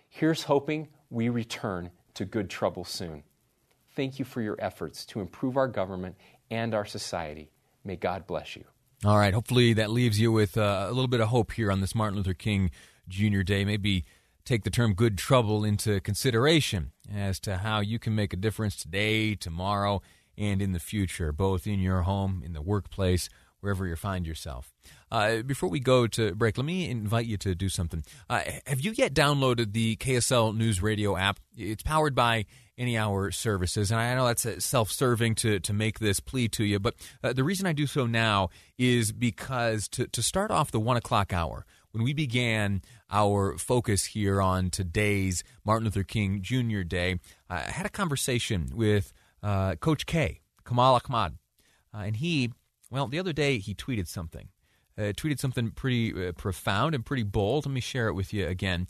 Here's 0.09 0.43
hoping 0.43 0.89
we 1.11 1.29
return 1.29 1.91
to 2.15 2.25
good 2.25 2.51
trouble 2.51 2.85
soon. 2.85 3.23
Thank 3.95 4.19
you 4.19 4.25
for 4.25 4.41
your 4.41 4.57
efforts 4.59 5.05
to 5.07 5.21
improve 5.21 5.57
our 5.57 5.69
government 5.69 6.17
and 6.51 6.75
our 6.75 6.85
society. 6.85 7.51
May 7.85 7.97
God 7.97 8.27
bless 8.27 8.57
you. 8.57 8.65
All 9.05 9.17
right. 9.17 9.33
Hopefully 9.33 9.73
that 9.75 9.91
leaves 9.91 10.21
you 10.21 10.31
with 10.33 10.59
uh, 10.59 10.87
a 10.89 10.93
little 10.93 11.09
bit 11.09 11.21
of 11.21 11.29
hope 11.29 11.53
here 11.53 11.71
on 11.71 11.81
this 11.81 11.95
Martin 11.95 12.17
Luther 12.17 12.35
King 12.35 12.71
Jr. 13.09 13.43
Day. 13.43 13.65
Maybe 13.65 14.05
take 14.45 14.65
the 14.65 14.71
term 14.71 14.95
good 14.95 15.17
trouble 15.17 15.65
into 15.65 16.01
consideration 16.01 16.93
as 17.13 17.41
to 17.41 17.59
how 17.59 17.81
you 17.81 17.99
can 17.99 18.15
make 18.15 18.33
a 18.33 18.37
difference 18.37 18.77
today, 18.77 19.35
tomorrow, 19.35 20.03
and 20.41 20.63
in 20.63 20.73
the 20.73 20.81
future, 20.81 21.31
both 21.31 21.67
in 21.67 21.79
your 21.79 22.03
home, 22.03 22.43
in 22.45 22.55
the 22.55 22.63
workplace, 22.63 23.29
wherever 23.61 23.87
you 23.87 23.95
find 23.95 24.27
yourself. 24.27 24.73
Uh, 25.13 25.43
before 25.43 25.69
we 25.69 25.79
go 25.79 26.07
to 26.07 26.35
break, 26.35 26.57
let 26.57 26.65
me 26.65 26.89
invite 26.89 27.27
you 27.27 27.37
to 27.37 27.55
do 27.55 27.69
something. 27.69 28.03
Uh, 28.29 28.41
have 28.67 28.81
you 28.81 28.93
yet 28.93 29.13
downloaded 29.13 29.73
the 29.73 29.97
KSL 29.97 30.57
News 30.57 30.83
Radio 30.83 31.17
app? 31.17 31.39
It's 31.57 31.83
powered 31.83 32.15
by 32.15 32.47
Any 32.79 32.97
Hour 32.97 33.31
Services. 33.31 33.91
And 33.91 34.01
I 34.01 34.15
know 34.15 34.27
that's 34.27 34.47
uh, 34.47 34.61
self 34.61 34.91
serving 34.91 35.35
to, 35.37 35.61
to 35.61 35.73
make 35.75 35.99
this 35.99 36.21
plea 36.21 36.49
to 36.49 36.65
you, 36.65 36.79
but 36.79 36.95
uh, 37.23 37.35
the 37.35 37.45
reason 37.45 37.67
I 37.67 37.75
do 37.75 37.87
so 37.87 38.07
now 38.07 38.49
is 38.79 39.13
because 39.13 39.89
to, 39.89 40.07
to 40.07 40.23
start 40.23 40.51
off 40.51 40.71
the 40.71 40.81
one 40.81 40.97
o'clock 40.97 41.33
hour, 41.33 41.67
when 41.93 42.03
we 42.05 42.15
began 42.15 42.83
our 43.11 43.59
focus 43.59 44.05
here 44.05 44.41
on 44.41 44.71
today's 44.71 45.43
Martin 45.65 45.85
Luther 45.85 46.05
King 46.05 46.41
Jr. 46.41 46.83
Day, 46.83 47.19
I 47.51 47.59
had 47.59 47.85
a 47.85 47.91
conversation 47.91 48.71
with 48.73 49.13
uh, 49.43 49.77
Coach 49.77 50.07
K, 50.07 50.41
Kamal 50.67 51.01
Ahmad. 51.05 51.37
Uh, 51.95 51.99
and 51.99 52.17
he, 52.17 52.53
well, 52.91 53.07
the 53.07 53.19
other 53.19 53.33
day 53.33 53.59
he 53.59 53.75
tweeted 53.75 54.07
something. 54.07 54.49
Uh, 54.99 55.13
tweeted 55.13 55.39
something 55.39 55.71
pretty 55.71 56.29
uh, 56.29 56.33
profound 56.33 56.95
and 56.95 57.07
pretty 57.07 57.23
bold. 57.23 57.65
Let 57.65 57.73
me 57.73 57.81
share 57.81 58.09
it 58.09 58.15
with 58.15 58.33
you 58.35 58.47
again. 58.47 58.87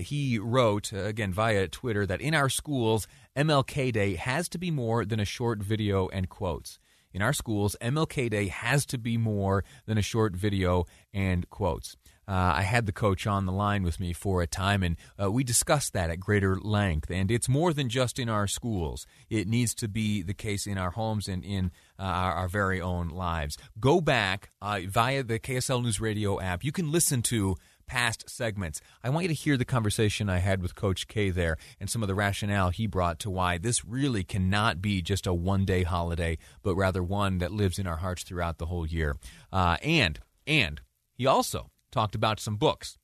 He 0.00 0.38
wrote, 0.38 0.92
again 0.92 1.32
via 1.32 1.68
Twitter, 1.68 2.06
that 2.06 2.20
in 2.20 2.34
our 2.34 2.48
schools, 2.48 3.06
MLK 3.36 3.92
Day 3.92 4.14
has 4.16 4.48
to 4.50 4.58
be 4.58 4.70
more 4.70 5.04
than 5.04 5.20
a 5.20 5.24
short 5.24 5.62
video 5.62 6.08
and 6.08 6.28
quotes. 6.28 6.78
In 7.12 7.22
our 7.22 7.32
schools, 7.32 7.74
MLK 7.80 8.30
Day 8.30 8.48
has 8.48 8.84
to 8.86 8.98
be 8.98 9.16
more 9.16 9.64
than 9.86 9.96
a 9.96 10.02
short 10.02 10.36
video 10.36 10.84
and 11.12 11.48
quotes. 11.48 11.96
Uh, 12.28 12.56
I 12.56 12.62
had 12.62 12.84
the 12.84 12.92
coach 12.92 13.26
on 13.26 13.46
the 13.46 13.52
line 13.52 13.82
with 13.82 13.98
me 13.98 14.12
for 14.12 14.42
a 14.42 14.46
time, 14.46 14.82
and 14.82 14.96
uh, 15.20 15.30
we 15.30 15.44
discussed 15.44 15.94
that 15.94 16.10
at 16.10 16.20
greater 16.20 16.58
length. 16.60 17.10
And 17.10 17.30
it's 17.30 17.48
more 17.48 17.72
than 17.72 17.88
just 17.88 18.18
in 18.18 18.28
our 18.28 18.46
schools, 18.46 19.06
it 19.30 19.48
needs 19.48 19.74
to 19.76 19.88
be 19.88 20.22
the 20.22 20.34
case 20.34 20.66
in 20.66 20.76
our 20.76 20.90
homes 20.90 21.26
and 21.26 21.42
in 21.42 21.72
uh, 21.98 22.02
our, 22.02 22.32
our, 22.32 22.48
very 22.48 22.80
own 22.80 23.08
lives. 23.08 23.56
Go 23.80 24.00
back 24.02 24.50
uh, 24.60 24.80
via 24.86 25.22
the 25.22 25.38
KSL 25.38 25.82
News 25.82 26.00
Radio 26.00 26.38
app. 26.38 26.62
You 26.62 26.70
can 26.70 26.92
listen 26.92 27.22
to 27.22 27.56
past 27.86 28.28
segments. 28.28 28.82
I 29.02 29.08
want 29.08 29.24
you 29.24 29.28
to 29.28 29.34
hear 29.34 29.56
the 29.56 29.64
conversation 29.64 30.28
I 30.28 30.38
had 30.38 30.60
with 30.60 30.74
Coach 30.74 31.08
K 31.08 31.30
there 31.30 31.56
and 31.80 31.88
some 31.88 32.02
of 32.02 32.08
the 32.08 32.14
rationale 32.14 32.68
he 32.68 32.86
brought 32.86 33.18
to 33.20 33.30
why 33.30 33.56
this 33.56 33.84
really 33.84 34.22
cannot 34.22 34.82
be 34.82 35.00
just 35.00 35.26
a 35.26 35.32
one 35.32 35.64
day 35.64 35.82
holiday, 35.82 36.36
but 36.62 36.76
rather 36.76 37.02
one 37.02 37.38
that 37.38 37.52
lives 37.52 37.78
in 37.78 37.86
our 37.86 37.96
hearts 37.96 38.22
throughout 38.22 38.58
the 38.58 38.66
whole 38.66 38.86
year. 38.86 39.16
Uh, 39.50 39.78
and, 39.82 40.20
and 40.46 40.82
he 41.14 41.26
also 41.26 41.70
talked 41.90 42.14
about 42.14 42.40
some 42.40 42.56
books. 42.56 42.96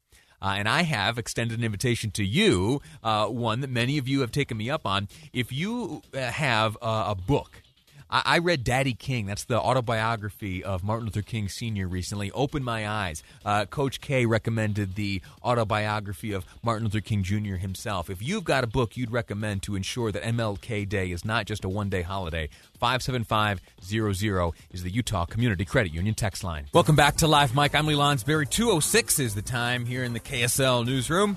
Uh, 0.42 0.56
and 0.58 0.68
I 0.68 0.82
have 0.82 1.16
extended 1.16 1.58
an 1.58 1.64
invitation 1.64 2.10
to 2.12 2.24
you, 2.24 2.82
uh, 3.02 3.26
one 3.26 3.60
that 3.60 3.70
many 3.70 3.96
of 3.96 4.06
you 4.06 4.20
have 4.20 4.30
taken 4.30 4.58
me 4.58 4.68
up 4.68 4.86
on. 4.86 5.08
If 5.32 5.50
you 5.50 6.02
uh, 6.12 6.30
have 6.30 6.76
a 6.82 7.14
book 7.14 7.62
I, 8.10 8.22
I 8.24 8.38
read 8.38 8.64
Daddy 8.64 8.94
King. 8.94 9.26
That's 9.26 9.44
the 9.44 9.58
autobiography 9.58 10.62
of 10.62 10.82
Martin 10.84 11.06
Luther 11.06 11.22
King 11.22 11.48
Sr. 11.48 11.88
recently. 11.88 12.30
Opened 12.32 12.64
my 12.64 12.88
eyes. 12.88 13.22
Uh, 13.44 13.66
Coach 13.66 14.00
K 14.00 14.26
recommended 14.26 14.94
the 14.94 15.22
autobiography 15.42 16.32
of 16.32 16.44
Martin 16.62 16.84
Luther 16.84 17.00
King 17.00 17.22
Jr. 17.22 17.56
himself. 17.56 18.10
If 18.10 18.22
you've 18.22 18.44
got 18.44 18.64
a 18.64 18.66
book 18.66 18.96
you'd 18.96 19.10
recommend 19.10 19.62
to 19.64 19.76
ensure 19.76 20.12
that 20.12 20.22
MLK 20.22 20.88
Day 20.88 21.10
is 21.10 21.24
not 21.24 21.46
just 21.46 21.64
a 21.64 21.68
one 21.68 21.88
day 21.88 22.02
holiday, 22.02 22.48
57500 22.78 24.54
is 24.70 24.82
the 24.82 24.90
Utah 24.90 25.24
Community 25.24 25.64
Credit 25.64 25.92
Union 25.92 26.14
text 26.14 26.44
line. 26.44 26.66
Welcome 26.72 26.96
back 26.96 27.16
to 27.16 27.26
Live 27.26 27.54
Mic. 27.54 27.74
I'm 27.74 27.86
Lee 27.86 27.94
Lonsberry. 27.94 28.48
206 28.48 29.18
is 29.18 29.34
the 29.34 29.42
time 29.42 29.86
here 29.86 30.04
in 30.04 30.12
the 30.12 30.20
KSL 30.20 30.84
newsroom. 30.84 31.36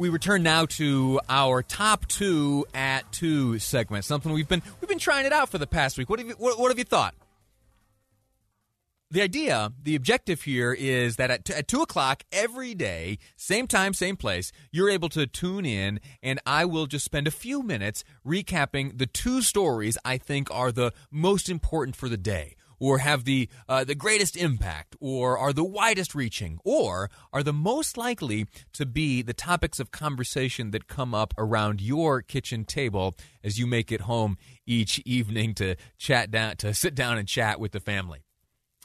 We 0.00 0.08
return 0.08 0.42
now 0.42 0.64
to 0.64 1.20
our 1.28 1.62
top 1.62 2.06
two 2.06 2.64
at 2.72 3.12
two 3.12 3.58
segment. 3.58 4.06
Something 4.06 4.32
we've 4.32 4.48
been 4.48 4.62
we've 4.80 4.88
been 4.88 4.98
trying 4.98 5.26
it 5.26 5.32
out 5.34 5.50
for 5.50 5.58
the 5.58 5.66
past 5.66 5.98
week. 5.98 6.08
What 6.08 6.18
have 6.20 6.26
you 6.26 6.34
what, 6.38 6.58
what 6.58 6.70
have 6.70 6.78
you 6.78 6.84
thought? 6.84 7.14
The 9.10 9.20
idea, 9.20 9.74
the 9.82 9.96
objective 9.96 10.40
here 10.40 10.72
is 10.72 11.16
that 11.16 11.30
at, 11.30 11.44
t- 11.44 11.52
at 11.52 11.68
two 11.68 11.82
o'clock 11.82 12.22
every 12.32 12.74
day, 12.74 13.18
same 13.36 13.66
time, 13.66 13.92
same 13.92 14.16
place, 14.16 14.52
you're 14.72 14.88
able 14.88 15.10
to 15.10 15.26
tune 15.26 15.66
in, 15.66 16.00
and 16.22 16.40
I 16.46 16.64
will 16.64 16.86
just 16.86 17.04
spend 17.04 17.26
a 17.26 17.30
few 17.30 17.62
minutes 17.62 18.02
recapping 18.24 18.96
the 18.96 19.06
two 19.06 19.42
stories 19.42 19.98
I 20.02 20.16
think 20.16 20.50
are 20.50 20.72
the 20.72 20.94
most 21.10 21.50
important 21.50 21.94
for 21.94 22.08
the 22.08 22.16
day 22.16 22.56
or 22.80 22.98
have 22.98 23.24
the 23.24 23.48
uh, 23.68 23.84
the 23.84 23.94
greatest 23.94 24.36
impact 24.36 24.96
or 24.98 25.38
are 25.38 25.52
the 25.52 25.62
widest 25.62 26.14
reaching 26.14 26.58
or 26.64 27.10
are 27.32 27.42
the 27.42 27.52
most 27.52 27.96
likely 27.96 28.46
to 28.72 28.84
be 28.86 29.22
the 29.22 29.34
topics 29.34 29.78
of 29.78 29.90
conversation 29.90 30.72
that 30.72 30.88
come 30.88 31.14
up 31.14 31.32
around 31.38 31.80
your 31.80 32.22
kitchen 32.22 32.64
table 32.64 33.14
as 33.44 33.58
you 33.58 33.66
make 33.66 33.92
it 33.92 34.02
home 34.02 34.36
each 34.66 34.98
evening 35.04 35.54
to 35.54 35.76
chat 35.98 36.30
down 36.30 36.56
to 36.56 36.74
sit 36.74 36.94
down 36.94 37.18
and 37.18 37.28
chat 37.28 37.60
with 37.60 37.72
the 37.72 37.80
family. 37.80 38.24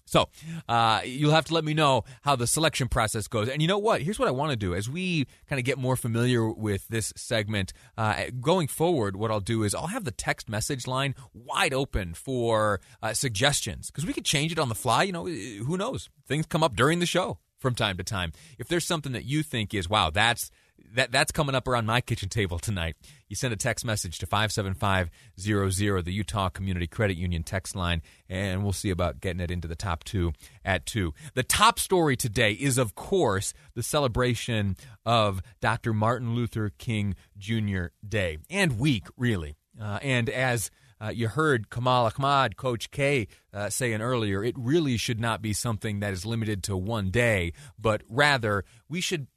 So 0.06 0.30
uh, 0.70 1.02
you'll 1.04 1.32
have 1.32 1.46
to 1.46 1.54
let 1.54 1.64
me 1.64 1.74
know 1.74 2.04
how 2.22 2.36
the 2.36 2.48
selection 2.48 2.88
process 2.88 3.28
goes. 3.28 3.50
And 3.50 3.62
you 3.62 3.68
know 3.68 3.80
what? 3.80 4.02
Here's 4.02 4.20
what 4.20 4.28
I 4.28 4.32
want 4.32 4.52
to 4.52 4.56
do 4.56 4.76
as 4.76 4.90
we 4.90 5.26
kind 5.50 5.60
of 5.60 5.66
get 5.66 5.78
more 5.78 5.96
familiar 5.96 6.50
with 6.50 6.88
this 6.88 7.12
segment. 7.16 7.74
Uh, 7.98 8.26
going 8.40 8.68
forward, 8.68 9.16
what 9.16 9.32
I'll 9.32 9.40
do 9.40 9.64
is 9.64 9.74
I'll 9.74 9.88
have 9.88 10.04
the 10.04 10.12
text 10.12 10.48
message 10.48 10.86
line 10.86 11.16
wide 11.34 11.74
open 11.74 12.14
for 12.14 12.80
uh, 13.02 13.14
suggestions 13.14 13.88
because 13.88 14.06
we 14.06 14.14
could 14.14 14.26
change 14.26 14.52
it 14.52 14.60
on 14.60 14.70
the 14.70 14.76
fly. 14.76 15.04
You 15.04 15.12
know, 15.12 15.26
who 15.26 15.78
knows? 15.78 16.10
Things 16.28 16.46
come 16.46 16.64
up 16.64 16.76
during 16.76 17.00
the 17.00 17.06
show 17.06 17.40
from 17.58 17.74
time 17.74 17.98
to 17.98 18.04
time. 18.04 18.32
If 18.60 18.68
there's 18.68 18.86
something 18.86 19.14
that 19.14 19.26
you 19.26 19.42
think 19.42 19.74
is, 19.74 19.90
wow, 19.90 20.12
that's 20.12 20.52
that 20.94 21.12
that's 21.12 21.32
coming 21.32 21.56
up 21.56 21.68
around 21.68 21.86
my 21.86 22.02
kitchen 22.02 22.30
table 22.30 22.58
tonight. 22.60 22.96
You 23.28 23.36
send 23.36 23.54
a 23.54 23.58
text 23.58 23.86
message 23.86 24.18
to 24.20 24.26
57500, 24.26 26.06
the 26.06 26.14
Utah 26.14 26.50
Community 26.50 26.88
Credit 26.88 27.18
Union 27.18 27.44
text 27.44 27.76
line, 27.76 28.02
and 28.30 28.64
we'll 28.64 28.74
see 28.74 28.90
about 28.90 29.20
getting 29.20 29.42
it 29.42 29.52
into 29.52 29.68
the 29.68 29.76
top 29.76 30.04
two 30.04 30.34
at 30.64 30.86
two. 30.86 31.14
The 31.34 31.44
top 31.44 31.80
story 31.80 32.16
today 32.16 32.54
is, 32.54 32.78
of 32.78 32.96
course, 32.96 33.54
the 33.74 33.84
celebration 33.84 34.78
of 35.06 35.42
Dr. 35.62 35.94
Martin 35.94 36.34
Luther 36.34 36.72
King 36.78 37.16
Jr. 37.38 37.88
Day 38.08 38.38
and 38.50 38.80
week, 38.80 39.08
really. 39.18 39.56
Uh, 39.80 40.00
and 40.02 40.30
as 40.30 40.72
uh, 41.02 41.10
you 41.10 41.28
heard 41.28 41.70
Kamal 41.70 42.10
Ahmad, 42.16 42.56
Coach 42.56 42.90
K, 42.92 43.28
uh, 43.54 43.70
saying 43.70 44.02
earlier, 44.02 44.44
it 44.44 44.56
really 44.58 44.98
should 44.98 45.20
not 45.20 45.42
be 45.42 45.52
something 45.52 46.00
that 46.00 46.14
is 46.14 46.26
limited 46.26 46.64
to 46.64 46.78
one 46.78 47.10
day, 47.10 47.52
but 47.78 48.02
rather 48.08 48.64
we 48.88 49.02
should 49.02 49.28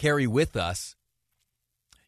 carry 0.00 0.26
with 0.26 0.56
us 0.56 0.96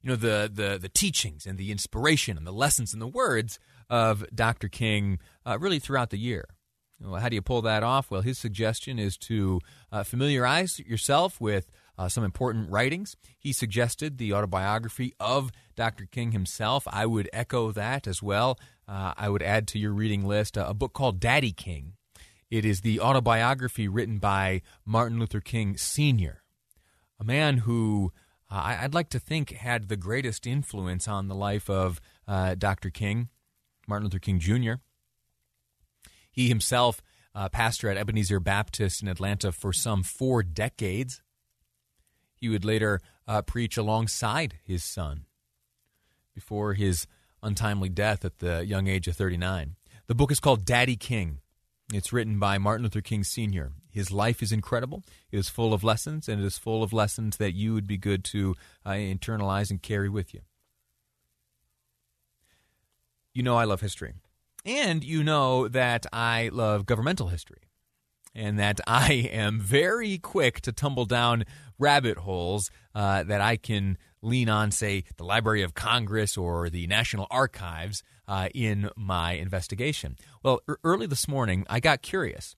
you 0.02 0.10
know 0.10 0.16
the 0.16 0.50
the 0.52 0.78
the 0.80 0.88
teachings 0.88 1.46
and 1.46 1.58
the 1.58 1.70
inspiration 1.70 2.36
and 2.36 2.46
the 2.46 2.52
lessons 2.52 2.92
and 2.92 3.00
the 3.00 3.06
words 3.06 3.58
of 3.88 4.24
Dr. 4.34 4.68
King 4.68 5.18
uh, 5.46 5.58
really 5.58 5.78
throughout 5.78 6.10
the 6.10 6.18
year. 6.18 6.46
Well, 7.00 7.20
how 7.20 7.28
do 7.28 7.34
you 7.34 7.42
pull 7.42 7.62
that 7.62 7.82
off? 7.82 8.10
Well, 8.10 8.22
his 8.22 8.38
suggestion 8.38 8.98
is 8.98 9.16
to 9.18 9.60
uh, 9.90 10.04
familiarize 10.04 10.78
yourself 10.78 11.40
with 11.40 11.70
uh, 11.98 12.08
some 12.08 12.24
important 12.24 12.70
writings. 12.70 13.16
He 13.38 13.52
suggested 13.52 14.18
the 14.18 14.32
autobiography 14.32 15.12
of 15.18 15.50
Dr. 15.76 16.06
King 16.06 16.32
himself. 16.32 16.86
I 16.90 17.06
would 17.06 17.28
echo 17.32 17.72
that 17.72 18.06
as 18.06 18.22
well. 18.22 18.58
Uh, 18.88 19.14
I 19.16 19.28
would 19.28 19.42
add 19.42 19.66
to 19.68 19.78
your 19.78 19.92
reading 19.92 20.24
list 20.24 20.56
a 20.56 20.74
book 20.74 20.92
called 20.92 21.20
Daddy 21.20 21.52
King. 21.52 21.94
It 22.50 22.64
is 22.64 22.82
the 22.82 23.00
autobiography 23.00 23.88
written 23.88 24.18
by 24.18 24.62
Martin 24.86 25.18
Luther 25.18 25.40
King 25.40 25.76
Sr. 25.76 26.41
a 27.22 27.24
man 27.24 27.58
who 27.58 28.12
uh, 28.50 28.78
I'd 28.80 28.94
like 28.94 29.08
to 29.10 29.20
think 29.20 29.50
had 29.50 29.88
the 29.88 29.96
greatest 29.96 30.44
influence 30.44 31.06
on 31.06 31.28
the 31.28 31.36
life 31.36 31.70
of 31.70 32.00
uh, 32.26 32.56
Dr. 32.56 32.90
King, 32.90 33.28
Martin 33.86 34.06
Luther 34.06 34.18
King 34.18 34.40
Jr. 34.40 34.74
He 36.32 36.48
himself, 36.48 37.00
uh, 37.32 37.48
pastor 37.48 37.88
at 37.88 37.96
Ebenezer 37.96 38.40
Baptist 38.40 39.02
in 39.02 39.08
Atlanta 39.08 39.52
for 39.52 39.72
some 39.72 40.02
four 40.02 40.42
decades. 40.42 41.22
He 42.34 42.48
would 42.48 42.64
later 42.64 43.00
uh, 43.28 43.42
preach 43.42 43.76
alongside 43.76 44.58
his 44.64 44.82
son 44.82 45.26
before 46.34 46.74
his 46.74 47.06
untimely 47.40 47.88
death 47.88 48.24
at 48.24 48.40
the 48.40 48.66
young 48.66 48.88
age 48.88 49.06
of 49.06 49.14
39. 49.14 49.76
The 50.08 50.14
book 50.16 50.32
is 50.32 50.40
called 50.40 50.64
Daddy 50.64 50.96
King. 50.96 51.38
It's 51.92 52.12
written 52.12 52.40
by 52.40 52.58
Martin 52.58 52.82
Luther 52.82 53.00
King 53.00 53.22
Sr. 53.22 53.70
His 53.92 54.10
life 54.10 54.42
is 54.42 54.52
incredible. 54.52 55.04
It 55.30 55.38
is 55.38 55.48
full 55.48 55.74
of 55.74 55.84
lessons, 55.84 56.28
and 56.28 56.42
it 56.42 56.46
is 56.46 56.58
full 56.58 56.82
of 56.82 56.92
lessons 56.92 57.36
that 57.36 57.52
you 57.52 57.74
would 57.74 57.86
be 57.86 57.98
good 57.98 58.24
to 58.24 58.56
uh, 58.86 58.92
internalize 58.92 59.70
and 59.70 59.82
carry 59.82 60.08
with 60.08 60.32
you. 60.32 60.40
You 63.34 63.42
know 63.42 63.56
I 63.56 63.64
love 63.64 63.82
history. 63.82 64.14
And 64.64 65.04
you 65.04 65.22
know 65.22 65.68
that 65.68 66.06
I 66.12 66.50
love 66.52 66.86
governmental 66.86 67.28
history. 67.28 67.62
And 68.34 68.58
that 68.58 68.80
I 68.86 69.12
am 69.12 69.60
very 69.60 70.16
quick 70.16 70.62
to 70.62 70.72
tumble 70.72 71.04
down 71.04 71.44
rabbit 71.78 72.18
holes 72.18 72.70
uh, 72.94 73.24
that 73.24 73.42
I 73.42 73.56
can 73.56 73.98
lean 74.22 74.48
on, 74.48 74.70
say, 74.70 75.04
the 75.18 75.24
Library 75.24 75.62
of 75.62 75.74
Congress 75.74 76.38
or 76.38 76.70
the 76.70 76.86
National 76.86 77.26
Archives 77.30 78.02
uh, 78.26 78.48
in 78.54 78.88
my 78.96 79.32
investigation. 79.32 80.16
Well, 80.42 80.60
early 80.82 81.06
this 81.06 81.28
morning, 81.28 81.66
I 81.68 81.80
got 81.80 82.00
curious. 82.00 82.56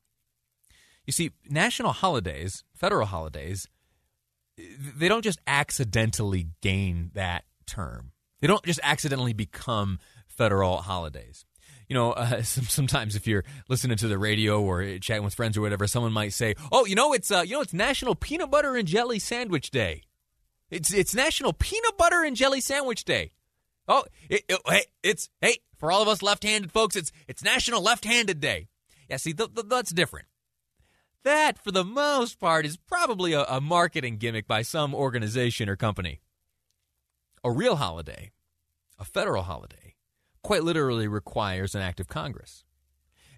You 1.06 1.12
see, 1.12 1.32
national 1.48 1.92
holidays, 1.92 2.64
federal 2.74 3.06
holidays, 3.06 3.68
they 4.56 5.08
don't 5.08 5.22
just 5.22 5.40
accidentally 5.46 6.48
gain 6.62 7.10
that 7.14 7.44
term. 7.66 8.12
They 8.40 8.46
don't 8.46 8.64
just 8.64 8.80
accidentally 8.82 9.32
become 9.32 9.98
federal 10.26 10.78
holidays. 10.78 11.44
You 11.88 11.94
know, 11.94 12.12
uh, 12.12 12.42
sometimes 12.42 13.16
if 13.16 13.26
you're 13.26 13.44
listening 13.68 13.96
to 13.98 14.08
the 14.08 14.18
radio 14.18 14.62
or 14.62 14.98
chatting 14.98 15.24
with 15.24 15.34
friends 15.34 15.56
or 15.56 15.60
whatever, 15.60 15.86
someone 15.86 16.12
might 16.12 16.32
say, 16.32 16.54
"Oh, 16.72 16.86
you 16.86 16.94
know, 16.94 17.12
it's 17.12 17.30
uh, 17.30 17.44
you 17.46 17.54
know, 17.54 17.60
it's 17.60 17.74
National 17.74 18.14
Peanut 18.14 18.50
Butter 18.50 18.76
and 18.76 18.88
Jelly 18.88 19.18
Sandwich 19.18 19.70
Day." 19.70 20.02
It's 20.70 20.92
it's 20.92 21.14
National 21.14 21.52
Peanut 21.52 21.96
Butter 21.96 22.24
and 22.24 22.36
Jelly 22.36 22.60
Sandwich 22.60 23.04
Day. 23.04 23.32
Oh, 23.86 24.04
it, 24.30 24.44
it, 24.48 24.60
hey, 24.66 24.84
it's 25.02 25.28
hey 25.40 25.58
for 25.76 25.92
all 25.92 26.00
of 26.00 26.08
us 26.08 26.22
left-handed 26.22 26.72
folks, 26.72 26.96
it's 26.96 27.12
it's 27.28 27.44
National 27.44 27.82
Left-Handed 27.82 28.40
Day. 28.40 28.68
Yeah, 29.08 29.18
see, 29.18 29.34
th- 29.34 29.52
th- 29.54 29.66
that's 29.68 29.92
different. 29.92 30.26
That, 31.24 31.58
for 31.58 31.72
the 31.72 31.84
most 31.84 32.38
part, 32.38 32.66
is 32.66 32.76
probably 32.76 33.32
a, 33.32 33.44
a 33.44 33.60
marketing 33.60 34.18
gimmick 34.18 34.46
by 34.46 34.62
some 34.62 34.94
organization 34.94 35.68
or 35.68 35.76
company. 35.76 36.20
A 37.42 37.50
real 37.50 37.76
holiday, 37.76 38.32
a 38.98 39.04
federal 39.04 39.44
holiday, 39.44 39.94
quite 40.42 40.62
literally 40.62 41.08
requires 41.08 41.74
an 41.74 41.80
act 41.80 41.98
of 41.98 42.08
Congress. 42.08 42.64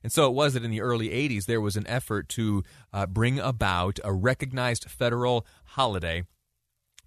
And 0.02 0.12
so 0.12 0.26
it 0.26 0.34
was 0.34 0.54
that 0.54 0.64
in 0.64 0.70
the 0.70 0.80
early 0.80 1.10
80s, 1.10 1.46
there 1.46 1.60
was 1.60 1.76
an 1.76 1.86
effort 1.86 2.28
to 2.30 2.64
uh, 2.92 3.06
bring 3.06 3.38
about 3.38 3.98
a 4.04 4.12
recognized 4.12 4.90
federal 4.90 5.46
holiday 5.64 6.24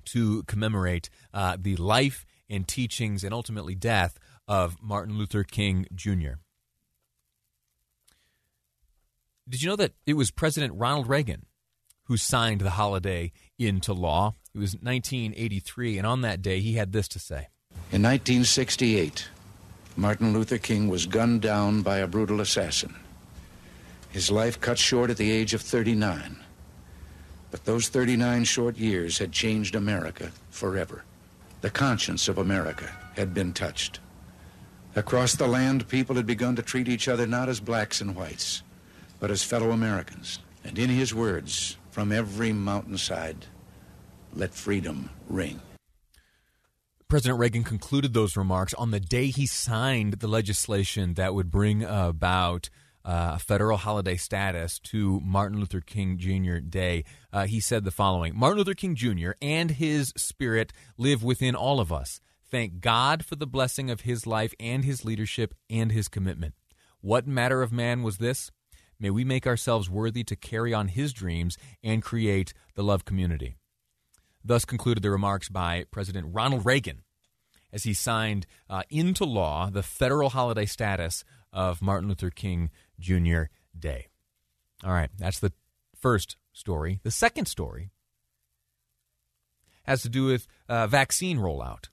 to 0.06 0.44
commemorate 0.44 1.10
uh, 1.34 1.58
the 1.60 1.76
life 1.76 2.26
and 2.50 2.68
teachings 2.68 3.24
and 3.24 3.34
ultimately 3.34 3.76
death 3.76 4.18
of 4.48 4.78
Martin 4.82 5.18
Luther 5.18 5.44
King 5.44 5.86
Jr. 5.94 6.40
Did 9.50 9.64
you 9.64 9.70
know 9.70 9.76
that 9.78 9.94
it 10.06 10.14
was 10.14 10.30
President 10.30 10.76
Ronald 10.76 11.10
Reagan 11.10 11.48
who 12.04 12.18
signed 12.18 12.62
the 12.62 12.72
holiday 12.72 13.32
into 13.58 13.94
law? 13.94 14.36
It 14.54 14.60
was 14.60 14.74
1983, 14.74 15.98
and 15.98 16.06
on 16.06 16.22
that 16.22 16.44
day, 16.44 16.60
he 16.60 16.74
had 16.74 16.92
this 16.92 17.08
to 17.10 17.20
say 17.20 17.48
In 17.92 18.04
1968, 18.04 19.28
Martin 19.96 20.34
Luther 20.34 20.60
King 20.60 20.88
was 20.88 21.08
gunned 21.08 21.42
down 21.42 21.82
by 21.82 21.98
a 21.98 22.06
brutal 22.06 22.42
assassin. 22.42 22.96
His 24.12 24.30
life 24.30 24.62
cut 24.62 24.78
short 24.78 25.10
at 25.10 25.18
the 25.18 25.32
age 25.32 25.56
of 25.56 25.62
39. 25.62 26.38
But 27.50 27.66
those 27.66 27.90
39 27.90 28.44
short 28.44 28.78
years 28.78 29.18
had 29.18 29.32
changed 29.32 29.74
America 29.74 30.32
forever. 30.52 31.06
The 31.62 31.72
conscience 31.72 32.28
of 32.28 32.38
America 32.38 32.92
had 33.16 33.34
been 33.34 33.54
touched. 33.54 34.00
Across 34.96 35.36
the 35.36 35.48
land, 35.48 35.88
people 35.88 36.16
had 36.18 36.28
begun 36.28 36.56
to 36.56 36.62
treat 36.62 36.88
each 36.88 37.08
other 37.08 37.26
not 37.26 37.50
as 37.50 37.60
blacks 37.60 38.02
and 38.02 38.16
whites, 38.16 38.62
but 39.20 39.32
as 39.32 39.44
fellow 39.44 39.72
Americans. 39.72 40.40
And 40.64 40.78
in 40.78 40.90
his 40.90 41.14
words, 41.14 41.78
from 41.92 42.12
every 42.12 42.54
mountainside, 42.54 43.46
let 44.34 44.54
freedom 44.54 45.10
ring. 45.28 45.62
President 47.08 47.40
Reagan 47.40 47.64
concluded 47.64 48.14
those 48.14 48.38
remarks 48.38 48.74
on 48.76 48.92
the 48.92 49.00
day 49.00 49.28
he 49.28 49.48
signed 49.48 50.14
the 50.14 50.28
legislation 50.28 51.16
that 51.16 51.34
would 51.34 51.50
bring 51.50 51.84
about 51.84 52.70
uh, 53.04 53.38
federal 53.40 53.78
holiday 53.78 54.16
status 54.16 54.78
to 54.78 55.20
Martin 55.22 55.60
Luther 55.60 55.82
King 55.82 56.20
Jr. 56.20 56.58
Day. 56.58 57.06
Uh, 57.34 57.48
he 57.48 57.60
said 57.60 57.84
the 57.84 57.92
following 57.92 58.38
Martin 58.38 58.60
Luther 58.60 58.76
King 58.76 58.96
Jr. 58.96 59.32
and 59.42 59.72
his 59.72 60.14
spirit 60.16 60.72
live 60.98 61.24
within 61.24 61.56
all 61.56 61.80
of 61.80 61.92
us. 61.92 62.22
Thank 62.52 62.80
God 62.80 63.26
for 63.26 63.36
the 63.36 63.48
blessing 63.48 63.90
of 63.90 64.02
his 64.02 64.28
life 64.28 64.54
and 64.60 64.84
his 64.84 65.04
leadership 65.06 65.56
and 65.70 65.92
his 65.92 66.08
commitment. 66.08 66.54
What 67.02 67.28
matter 67.28 67.64
of 67.64 67.72
man 67.72 68.04
was 68.04 68.18
this? 68.18 68.52
May 69.00 69.10
we 69.10 69.24
make 69.24 69.48
ourselves 69.48 69.90
worthy 69.90 70.24
to 70.26 70.36
carry 70.36 70.74
on 70.74 70.90
his 70.90 71.14
dreams 71.14 71.58
and 71.84 72.04
create 72.04 72.54
the 72.76 72.84
love 72.84 73.06
community. 73.06 73.56
Thus 74.44 74.66
concluded 74.66 75.04
the 75.04 75.12
remarks 75.12 75.50
by 75.50 75.86
President 75.92 76.28
Ronald 76.32 76.66
Reagan 76.66 77.04
as 77.72 77.84
he 77.84 77.94
signed 77.94 78.46
uh, 78.70 78.84
into 78.90 79.24
law 79.24 79.70
the 79.70 79.84
federal 79.84 80.30
holiday 80.30 80.66
status 80.66 81.24
of 81.54 81.82
Martin 81.82 82.10
Luther 82.10 82.30
King 82.30 82.72
Jr. 83.00 83.44
Day. 83.78 84.08
All 84.84 84.92
right, 84.92 85.10
that's 85.18 85.40
the 85.40 85.54
first 85.96 86.38
story. 86.54 87.00
The 87.04 87.12
second 87.12 87.46
story 87.46 87.92
has 89.84 90.02
to 90.02 90.10
do 90.10 90.26
with 90.26 90.48
uh, 90.68 90.88
vaccine 90.88 91.38
rollout 91.38 91.90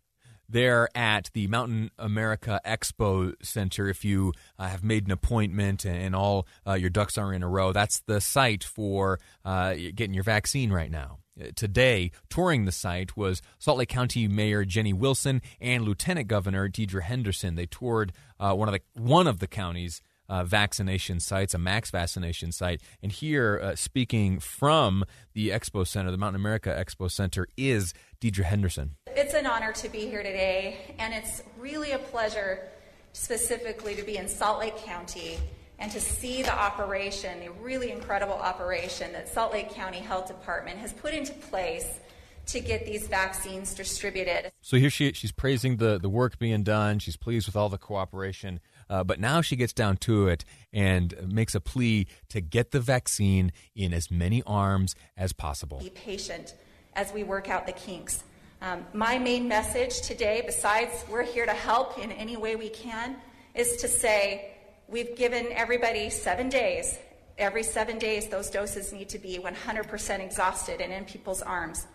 there 0.49 0.89
at 0.95 1.31
the 1.33 1.47
Mountain 1.49 1.91
America 1.99 2.61
Expo 2.65 3.35
Center. 3.43 3.89
If 3.89 4.05
you 4.05 4.33
uh, 4.59 4.69
have 4.69 4.85
made 4.85 5.07
an 5.07 5.13
appointment 5.13 5.85
and, 5.85 6.17
all 6.17 6.47
uh, 6.67 6.75
your 6.75 6.91
ducks 6.91 7.19
are 7.19 7.33
in 7.33 7.43
a 7.43 7.49
row, 7.49 7.73
that's 7.73 8.01
the 8.07 8.21
site 8.21 8.65
for 8.65 9.19
uh, 9.45 9.75
getting 9.95 10.15
your 10.15 10.25
vaccine 10.25 10.73
right 10.73 10.91
now. 10.91 11.19
Uh, 11.39 11.49
today, 11.55 12.11
touring 12.31 12.65
the 12.65 12.73
site 12.73 13.17
was 13.17 13.43
Salt 13.59 13.79
Lake 13.79 13.89
County 13.89 14.27
Mayor 14.29 14.65
Jenny 14.65 14.93
Wilson 14.93 15.43
and 15.61 15.85
Lieutenant 15.85 16.29
Governor 16.29 16.69
Deidre 16.69 17.03
Henderson. 17.03 17.57
They 17.57 17.67
toured 17.67 18.13
uh, 18.41 18.55
one 18.55 18.69
of 18.69 18.75
the 18.75 18.81
one 19.01 19.27
of 19.27 19.39
the 19.39 19.47
county's 19.47 20.01
uh, 20.29 20.45
vaccination 20.45 21.21
sites, 21.21 21.55
a 21.55 21.59
max 21.59 21.91
vaccination 21.91 22.53
site. 22.53 22.81
And 23.03 23.13
here, 23.13 23.61
uh, 23.63 23.77
speaking 23.77 24.41
from 24.41 25.05
the 25.35 25.51
Expo 25.51 25.87
Center, 25.87 26.11
the 26.11 26.19
Mountain 26.19 26.41
America 26.41 26.71
Expo 26.71 27.11
Center, 27.11 27.47
is 27.57 27.93
Deidre 28.21 28.45
Henderson. 28.45 28.97
It's 29.09 29.35
an 29.35 29.47
honor 29.47 29.73
to 29.73 29.89
be 29.89 30.01
here 30.01 30.23
today, 30.23 30.95
and 30.99 31.15
it's 31.15 31.43
really 31.59 31.93
a 31.93 31.99
pleasure 31.99 32.69
specifically 33.13 33.95
to 33.95 34.03
be 34.03 34.17
in 34.17 34.29
Salt 34.29 34.61
Lake 34.61 34.77
County 34.79 35.39
and 35.79 35.91
to 35.93 36.01
see 36.01 36.43
the 36.43 36.55
operation, 36.55 37.41
the 37.41 37.51
really 37.51 37.91
incredible 37.91 38.35
operation 38.35 39.13
that 39.13 39.29
Salt 39.29 39.53
Lake 39.53 39.71
County 39.71 39.99
Health 39.99 40.27
Department 40.27 40.79
has 40.79 40.93
put 40.93 41.13
into 41.13 41.33
place 41.35 42.01
to 42.47 42.61
get 42.61 42.87
these 42.87 43.09
vaccines 43.09 43.75
distributed. 43.75 44.53
So 44.61 44.77
here 44.77 44.91
she 44.91 45.13
she's 45.13 45.33
praising 45.33 45.77
the 45.77 45.99
the 45.99 46.09
work 46.09 46.39
being 46.39 46.63
done. 46.63 46.99
She's 47.01 47.17
pleased 47.17 47.47
with 47.47 47.57
all 47.57 47.69
the 47.69 47.79
cooperation. 47.79 48.61
Uh, 48.89 49.03
but 49.05 49.19
now 49.19 49.41
she 49.41 49.57
gets 49.57 49.73
down 49.73 49.97
to 49.97 50.29
it 50.29 50.45
and 50.73 51.15
makes 51.27 51.55
a 51.55 51.61
plea 51.61 52.07
to 52.29 52.41
get 52.41 52.71
the 52.71 52.81
vaccine 52.81 53.53
in 53.75 53.93
as 53.93 54.11
many 54.11 54.43
arms 54.47 54.95
as 55.17 55.33
possible. 55.33 55.81
Be 55.81 55.91
patient 55.91 56.55
as 56.95 57.13
we 57.13 57.25
work 57.25 57.49
out 57.49 57.67
the 57.67 57.73
kinks. 57.73 58.25
Um, 58.63 58.87
my 58.95 59.19
main 59.19 59.49
message 59.49 60.01
today, 60.01 60.43
besides 60.47 61.05
we're 61.11 61.23
here 61.23 61.45
to 61.45 61.53
help 61.53 61.99
in 61.99 62.11
any 62.13 62.37
way 62.37 62.57
we 62.57 62.71
can, 62.71 63.17
is 63.55 63.77
to 63.77 63.89
say 63.89 64.53
we've 64.89 65.15
given 65.17 65.49
everybody 65.53 66.09
seven 66.09 66.49
days. 66.49 66.99
Every 67.39 67.63
seven 67.63 67.99
days, 67.99 68.29
those 68.29 68.49
doses 68.49 68.95
need 68.95 69.11
to 69.11 69.19
be 69.19 69.39
100% 69.39 70.21
exhausted 70.21 70.81
and 70.81 70.91
in 70.91 71.05
people's 71.05 71.43
arms. 71.43 71.87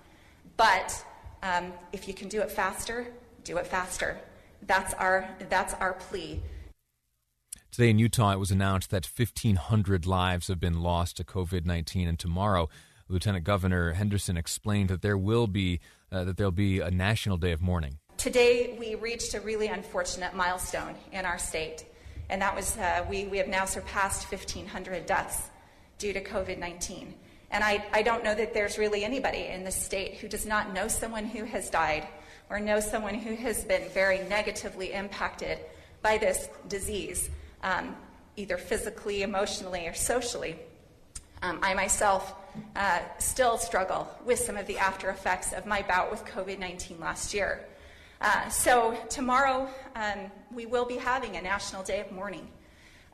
But 0.55 1.03
um, 1.41 1.73
if 1.93 2.07
you 2.07 2.13
can 2.13 2.27
do 2.27 2.41
it 2.41 2.51
faster, 2.51 3.07
do 3.43 3.57
it 3.57 3.65
faster. 3.65 4.19
That's 4.67 4.93
our, 4.93 5.27
that's 5.49 5.73
our 5.75 5.93
plea. 5.93 6.41
Today 7.71 7.89
in 7.89 7.99
Utah, 7.99 8.33
it 8.33 8.37
was 8.37 8.51
announced 8.51 8.89
that 8.89 9.05
1,500 9.05 10.05
lives 10.05 10.49
have 10.49 10.59
been 10.59 10.81
lost 10.81 11.15
to 11.15 11.23
COVID 11.23 11.65
19, 11.65 12.05
and 12.05 12.19
tomorrow, 12.19 12.67
Lieutenant 13.07 13.45
Governor 13.45 13.93
Henderson 13.93 14.35
explained 14.35 14.89
that 14.89 15.01
there 15.01 15.17
will 15.17 15.47
be 15.47 15.79
uh, 16.11 16.25
that 16.25 16.35
there'll 16.35 16.51
be 16.51 16.81
a 16.81 16.91
national 16.91 17.37
day 17.37 17.53
of 17.53 17.61
mourning. 17.61 17.99
Today, 18.17 18.75
we 18.77 18.95
reached 18.95 19.35
a 19.35 19.39
really 19.39 19.67
unfortunate 19.67 20.35
milestone 20.35 20.95
in 21.13 21.23
our 21.23 21.39
state, 21.39 21.85
and 22.29 22.41
that 22.41 22.53
was 22.53 22.75
uh, 22.75 23.05
we, 23.09 23.23
we 23.27 23.37
have 23.37 23.47
now 23.47 23.63
surpassed 23.63 24.29
1,500 24.29 25.05
deaths 25.05 25.49
due 25.97 26.11
to 26.11 26.21
COVID 26.21 26.59
19. 26.59 27.13
And 27.51 27.63
I, 27.63 27.85
I 27.93 28.01
don't 28.01 28.21
know 28.21 28.35
that 28.35 28.53
there's 28.53 28.77
really 28.77 29.05
anybody 29.05 29.45
in 29.45 29.63
this 29.63 29.81
state 29.81 30.15
who 30.15 30.27
does 30.27 30.45
not 30.45 30.73
know 30.73 30.89
someone 30.89 31.23
who 31.23 31.45
has 31.45 31.69
died 31.69 32.05
or 32.49 32.59
know 32.59 32.81
someone 32.81 33.15
who 33.15 33.33
has 33.35 33.63
been 33.63 33.87
very 33.93 34.19
negatively 34.27 34.91
impacted 34.91 35.57
by 36.01 36.17
this 36.17 36.49
disease, 36.67 37.29
um, 37.63 37.95
either 38.35 38.57
physically, 38.57 39.23
emotionally, 39.23 39.87
or 39.87 39.93
socially. 39.93 40.57
Um, 41.41 41.59
I 41.61 41.73
myself 41.73 42.35
uh, 42.75 42.99
still 43.17 43.57
struggle 43.57 44.07
with 44.25 44.39
some 44.39 44.57
of 44.57 44.67
the 44.67 44.77
after 44.77 45.09
effects 45.09 45.53
of 45.53 45.65
my 45.65 45.81
bout 45.81 46.11
with 46.11 46.23
COVID 46.25 46.59
19 46.59 46.99
last 46.99 47.33
year. 47.33 47.65
Uh, 48.19 48.47
so 48.49 48.95
tomorrow 49.09 49.67
um, 49.95 50.31
we 50.53 50.67
will 50.67 50.85
be 50.85 50.97
having 50.97 51.37
a 51.37 51.41
national 51.41 51.81
day 51.81 51.99
of 52.01 52.11
mourning, 52.11 52.47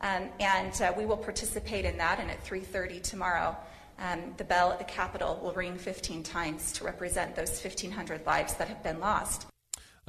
um, 0.02 0.28
and 0.40 0.82
uh, 0.82 0.94
we 0.98 1.06
will 1.06 1.18
participate 1.18 1.86
in 1.86 1.98
that. 1.98 2.20
And 2.20 2.30
at 2.30 2.44
3:30 2.44 3.02
tomorrow, 3.02 3.56
um, 4.00 4.34
the 4.36 4.44
bell 4.44 4.72
at 4.72 4.80
the 4.80 4.86
Capitol 4.86 5.40
will 5.42 5.54
ring 5.54 5.78
15 5.78 6.24
times 6.24 6.74
to 6.74 6.84
represent 6.84 7.36
those 7.36 7.50
1,500 7.64 8.26
lives 8.26 8.56
that 8.56 8.68
have 8.68 8.84
been 8.84 9.00
lost. 9.00 9.48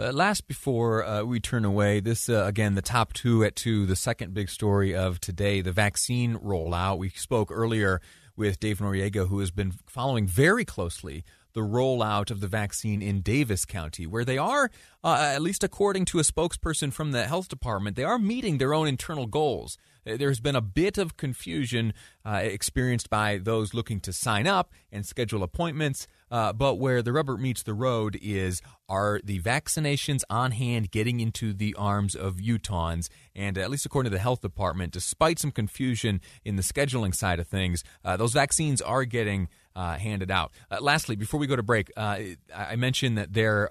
Uh, 0.00 0.12
last 0.12 0.46
before 0.46 1.04
uh, 1.04 1.24
we 1.24 1.40
turn 1.40 1.64
away, 1.64 1.98
this 1.98 2.28
uh, 2.28 2.44
again 2.44 2.76
the 2.76 2.82
top 2.82 3.12
two 3.12 3.42
at 3.42 3.56
two, 3.56 3.84
the 3.84 3.96
second 3.96 4.32
big 4.32 4.48
story 4.48 4.94
of 4.94 5.20
today, 5.20 5.60
the 5.60 5.72
vaccine 5.72 6.36
rollout. 6.36 6.98
We 6.98 7.08
spoke 7.08 7.50
earlier 7.50 8.00
with 8.36 8.60
Dave 8.60 8.78
Noriega, 8.78 9.26
who 9.26 9.40
has 9.40 9.50
been 9.50 9.72
following 9.88 10.28
very 10.28 10.64
closely 10.64 11.24
the 11.52 11.62
rollout 11.62 12.30
of 12.30 12.40
the 12.40 12.46
vaccine 12.46 13.02
in 13.02 13.22
Davis 13.22 13.64
County, 13.64 14.06
where 14.06 14.24
they 14.24 14.38
are, 14.38 14.70
uh, 15.02 15.32
at 15.34 15.42
least 15.42 15.64
according 15.64 16.04
to 16.04 16.20
a 16.20 16.22
spokesperson 16.22 16.92
from 16.92 17.10
the 17.10 17.26
health 17.26 17.48
department, 17.48 17.96
they 17.96 18.04
are 18.04 18.20
meeting 18.20 18.58
their 18.58 18.72
own 18.72 18.86
internal 18.86 19.26
goals. 19.26 19.78
Uh, 20.08 20.16
there's 20.16 20.40
been 20.40 20.56
a 20.56 20.60
bit 20.60 20.98
of 20.98 21.16
confusion 21.16 21.92
uh, 22.24 22.40
experienced 22.42 23.10
by 23.10 23.38
those 23.38 23.74
looking 23.74 24.00
to 24.00 24.12
sign 24.12 24.46
up 24.46 24.72
and 24.90 25.04
schedule 25.04 25.42
appointments. 25.42 26.06
Uh, 26.30 26.52
but 26.52 26.76
where 26.76 27.02
the 27.02 27.12
rubber 27.12 27.36
meets 27.36 27.62
the 27.62 27.74
road 27.74 28.18
is 28.22 28.62
are 28.88 29.20
the 29.24 29.40
vaccinations 29.40 30.22
on 30.30 30.52
hand 30.52 30.90
getting 30.90 31.20
into 31.20 31.52
the 31.52 31.74
arms 31.74 32.14
of 32.14 32.36
Utahns? 32.36 33.08
And 33.34 33.58
at 33.58 33.70
least 33.70 33.86
according 33.86 34.10
to 34.10 34.16
the 34.16 34.22
health 34.22 34.40
department, 34.40 34.92
despite 34.92 35.38
some 35.38 35.50
confusion 35.50 36.20
in 36.44 36.56
the 36.56 36.62
scheduling 36.62 37.14
side 37.14 37.40
of 37.40 37.46
things, 37.46 37.84
uh, 38.04 38.16
those 38.16 38.32
vaccines 38.32 38.80
are 38.80 39.04
getting 39.04 39.48
uh, 39.74 39.96
handed 39.96 40.30
out. 40.30 40.52
Uh, 40.70 40.78
lastly, 40.80 41.16
before 41.16 41.38
we 41.38 41.46
go 41.46 41.56
to 41.56 41.62
break, 41.62 41.90
uh, 41.96 42.18
I 42.54 42.76
mentioned 42.76 43.16
that 43.16 43.32
they're 43.32 43.70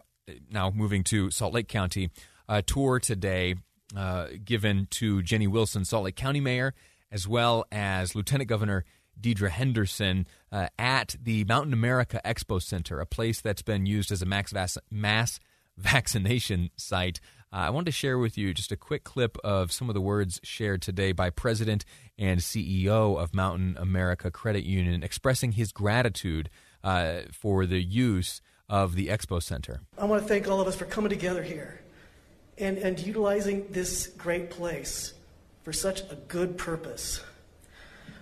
now 0.50 0.72
moving 0.72 1.04
to 1.06 1.32
Salt 1.32 1.54
Lake 1.54 1.68
County. 1.68 2.10
Tour 2.66 2.98
today 3.02 3.56
given 4.44 4.88
to 4.92 5.22
Jenny 5.22 5.48
Wilson, 5.48 5.86
Salt 5.86 6.06
Lake 6.06 6.16
County 6.16 6.40
Mayor, 6.42 6.74
as 7.12 7.28
well 7.28 7.66
as 7.72 8.16
Lieutenant 8.16 8.50
Governor 8.50 8.86
Deidre 9.20 9.50
Henderson 9.50 10.28
uh, 10.52 10.68
at 10.78 11.16
the 11.22 11.44
Mountain 11.46 11.74
America 11.74 12.22
Expo 12.24 12.62
Center, 12.62 13.00
a 13.00 13.06
place 13.06 13.42
that's 13.42 13.62
been 13.62 13.86
used 13.86 14.12
as 14.12 14.22
a 14.22 14.26
mass, 14.26 14.78
mass 14.92 15.40
vaccination 15.78 16.70
site. 16.76 17.20
Uh, 17.52 17.58
I 17.58 17.70
wanted 17.70 17.86
to 17.86 17.92
share 17.92 18.18
with 18.18 18.38
you 18.38 18.54
just 18.54 18.72
a 18.72 18.78
quick 18.78 19.04
clip 19.04 19.38
of 19.44 19.72
some 19.72 19.90
of 19.90 19.94
the 19.94 20.02
words 20.02 20.40
shared 20.44 20.82
today 20.82 21.12
by 21.12 21.30
President 21.30 21.86
and 22.18 22.40
CEO 22.40 23.18
of 23.18 23.34
Mountain 23.34 23.78
America 23.80 24.30
Credit 24.30 24.64
Union 24.64 25.04
expressing 25.04 25.54
his 25.54 25.72
gratitude 25.72 26.50
uh, 26.84 27.22
for 27.32 27.66
the 27.66 27.82
use 27.82 28.42
of 28.70 28.96
the 28.96 29.08
Expo 29.08 29.42
Center. 29.42 29.82
I 29.98 30.06
want 30.06 30.22
to 30.22 30.28
thank 30.28 30.48
all 30.48 30.60
of 30.60 30.68
us 30.68 30.76
for 30.76 30.86
coming 30.86 31.10
together 31.10 31.42
here 31.42 31.82
and, 32.58 32.78
and 32.78 33.00
utilizing 33.00 33.68
this 33.70 34.08
great 34.18 34.50
place 34.50 35.14
for 35.64 35.74
such 35.74 36.02
a 36.12 36.16
good 36.28 36.58
purpose. 36.58 37.22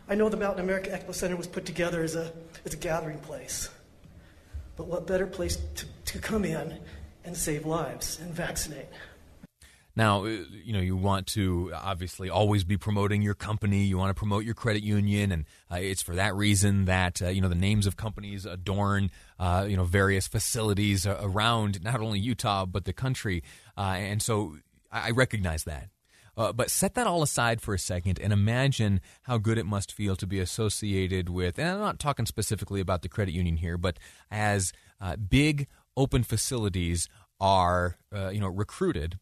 I 0.08 0.16
know 0.16 0.30
the 0.30 0.38
Mountain 0.38 0.64
America 0.64 0.90
Expo 0.90 1.14
Center 1.14 1.36
was 1.36 1.48
put 1.48 1.66
together 1.66 2.04
as 2.04 2.16
a, 2.16 2.32
as 2.66 2.74
a 2.74 2.78
gathering 2.78 3.20
place. 3.20 3.70
But 4.78 4.88
what 4.88 5.08
better 5.08 5.26
place 5.26 5.58
to, 5.76 5.86
to 6.06 6.20
come 6.20 6.46
in 6.46 6.80
and 7.24 7.36
save 7.36 7.66
lives 7.66 8.20
and 8.20 8.32
vaccinate? 8.34 8.88
Now, 9.96 10.26
uh, 10.26 10.40
you 10.64 10.74
know, 10.74 10.80
you 10.80 10.96
want 10.96 11.28
to 11.28 11.72
obviously 11.74 12.30
always 12.30 12.64
be 12.64 12.78
promoting 12.78 13.22
your 13.22 13.34
company. 13.34 13.84
You 13.84 13.98
want 13.98 14.10
to 14.10 14.20
promote 14.20 14.44
your 14.44 14.54
credit 14.54 14.84
union, 14.84 15.32
and 15.32 15.46
uh, 15.72 15.78
it's 15.78 16.02
for 16.02 16.16
that 16.16 16.36
reason 16.36 16.86
that 16.86 17.22
uh, 17.22 17.30
you 17.30 17.42
know 17.42 17.48
the 17.48 17.56
names 17.56 17.88
of 17.88 17.96
companies 17.96 18.46
adorn 18.46 19.10
uh, 19.40 19.66
you 19.68 19.78
know 19.78 19.86
various 19.86 20.28
facilities 20.28 21.06
around 21.08 21.84
not 21.84 22.02
only 22.02 22.20
Utah 22.20 22.66
but 22.66 22.86
the 22.86 22.94
country. 22.94 23.44
Uh, 23.78 23.96
and 23.98 24.22
so, 24.22 24.58
I 24.92 25.12
recognize 25.12 25.64
that. 25.64 25.90
Uh, 26.38 26.52
but 26.52 26.70
set 26.70 26.96
that 26.96 27.08
all 27.08 27.24
aside 27.24 27.62
for 27.62 27.74
a 27.74 27.80
second 27.80 28.20
and 28.20 28.34
imagine 28.34 29.00
how 29.22 29.38
good 29.38 29.58
it 29.58 29.66
must 29.66 29.94
feel 29.94 30.18
to 30.18 30.28
be 30.28 30.40
associated 30.40 31.30
with, 31.30 31.58
and 31.58 31.70
I'm 31.70 31.80
not 31.80 32.00
talking 32.00 32.26
specifically 32.26 32.82
about 32.82 33.02
the 33.02 33.10
credit 33.10 33.34
union 33.34 33.56
here, 33.56 33.78
but 33.78 33.98
as 34.30 34.74
uh, 35.00 35.16
big 35.16 35.68
open 35.96 36.24
facilities 36.24 37.08
are, 37.40 37.98
uh, 38.14 38.30
you 38.30 38.42
know, 38.42 38.48
recruited 38.48 39.18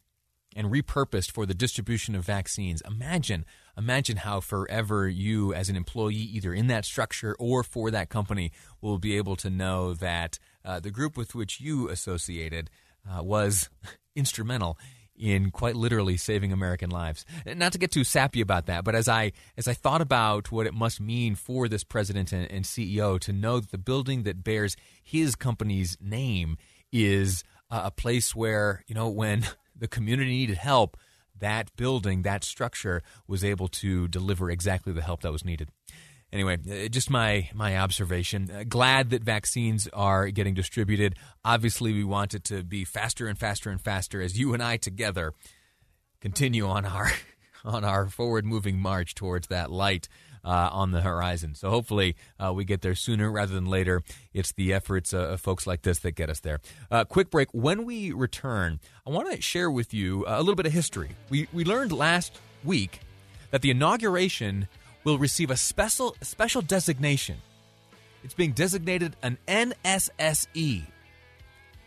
and 0.56 0.72
repurposed 0.72 1.32
for 1.32 1.46
the 1.46 1.54
distribution 1.54 2.16
of 2.16 2.26
vaccines. 2.26 2.82
Imagine, 2.86 3.46
imagine 3.78 4.18
how 4.18 4.40
forever 4.40 5.08
you, 5.08 5.54
as 5.54 5.70
an 5.70 5.76
employee, 5.76 6.16
either 6.16 6.54
in 6.54 6.68
that 6.68 6.86
structure 6.86 7.36
or 7.40 7.64
for 7.64 7.92
that 7.92 8.10
company, 8.10 8.52
will 8.82 8.98
be 8.98 9.18
able 9.18 9.36
to 9.38 9.50
know 9.50 9.94
that 9.94 10.40
uh, 10.66 10.80
the 10.80 10.92
group 10.92 11.18
with 11.18 11.36
which 11.36 11.60
you 11.60 11.90
associated 11.90 12.70
uh, 13.10 13.24
was 13.24 13.70
instrumental 14.16 14.78
in 15.16 15.52
quite 15.52 15.76
literally 15.76 16.18
saving 16.18 16.52
American 16.52 16.90
lives. 16.90 17.26
Not 17.46 17.72
to 17.74 17.78
get 17.78 17.92
too 17.92 18.04
sappy 18.04 18.42
about 18.42 18.66
that, 18.66 18.84
but 18.84 18.96
as 18.96 19.08
I 19.08 19.32
as 19.58 19.68
I 19.68 19.74
thought 19.74 20.02
about 20.02 20.52
what 20.52 20.66
it 20.66 20.74
must 20.74 21.00
mean 21.00 21.36
for 21.36 21.68
this 21.68 21.84
president 21.84 22.32
and, 22.32 22.50
and 22.50 22.66
CEO 22.66 23.20
to 23.22 23.34
know 23.34 23.60
that 23.60 23.72
the 23.72 23.78
building 23.78 24.24
that 24.24 24.44
bears 24.44 24.76
his 25.04 25.36
company's 25.36 25.98
name 26.02 26.58
is 26.92 27.44
uh, 27.70 27.82
a 27.86 27.92
place 27.92 28.36
where 28.36 28.84
you 28.88 28.96
know 28.96 29.10
when 29.10 29.46
the 29.76 29.88
community 29.88 30.32
needed 30.32 30.58
help, 30.58 30.98
that 31.40 31.76
building, 31.76 32.22
that 32.22 32.44
structure 32.44 33.02
was 33.28 33.44
able 33.44 33.68
to 33.68 34.08
deliver 34.08 34.50
exactly 34.50 34.94
the 34.94 35.02
help 35.02 35.22
that 35.22 35.32
was 35.32 35.44
needed 35.44 35.70
anyway, 36.34 36.58
uh, 36.70 36.90
just 36.90 37.10
my 37.10 37.50
my 37.54 37.78
observation. 37.78 38.50
Uh, 38.52 38.64
glad 38.68 39.12
that 39.12 39.24
vaccines 39.24 39.88
are 39.94 40.30
getting 40.30 40.56
distributed. 40.56 41.16
Obviously, 41.46 41.94
we 41.94 42.04
want 42.04 42.34
it 42.34 42.44
to 42.46 42.64
be 42.64 42.84
faster 42.84 43.28
and 43.28 43.38
faster 43.38 43.70
and 43.70 43.80
faster 43.80 44.22
as 44.22 44.38
you 44.38 44.54
and 44.54 44.62
I 44.62 44.78
together 44.78 45.34
continue 46.20 46.68
on 46.68 46.86
our 46.86 47.12
on 47.64 47.86
our 47.86 48.10
forward 48.10 48.46
moving 48.46 48.80
march 48.80 49.16
towards 49.16 49.48
that 49.48 49.72
light. 49.72 50.10
Uh, 50.46 50.70
on 50.74 50.92
the 50.92 51.00
horizon. 51.00 51.56
So 51.56 51.70
hopefully 51.70 52.18
uh, 52.38 52.52
we 52.54 52.66
get 52.66 52.82
there 52.82 52.96
sooner 52.96 53.32
rather 53.32 53.54
than 53.54 53.66
later. 53.66 54.04
It's 54.34 54.52
the 54.52 54.74
efforts 54.74 55.14
uh, 55.14 55.20
of 55.20 55.40
folks 55.40 55.66
like 55.66 55.84
this 55.84 56.00
that 56.00 56.16
get 56.16 56.30
us 56.30 56.42
there. 56.42 56.60
Uh, 56.92 57.06
quick 57.06 57.30
break. 57.30 57.48
When 57.54 57.86
we 57.86 58.12
return, 58.12 58.82
I 59.08 59.12
want 59.12 59.32
to 59.32 59.42
share 59.42 59.72
with 59.72 59.94
you 59.94 60.26
a 60.28 60.40
little 60.40 60.56
bit 60.56 60.66
of 60.66 60.74
history. 60.74 61.12
We, 61.30 61.48
we 61.54 61.64
learned 61.64 61.94
last 61.94 62.42
week 62.62 63.00
that 63.52 63.62
the 63.62 63.70
inauguration 63.70 64.68
will 65.04 65.18
receive 65.18 65.52
a 65.52 65.58
special 65.58 66.16
special 66.22 66.62
designation. 66.62 67.38
It's 68.24 68.34
being 68.34 68.52
designated 68.52 69.16
an 69.22 69.38
NSSE. 69.48 70.84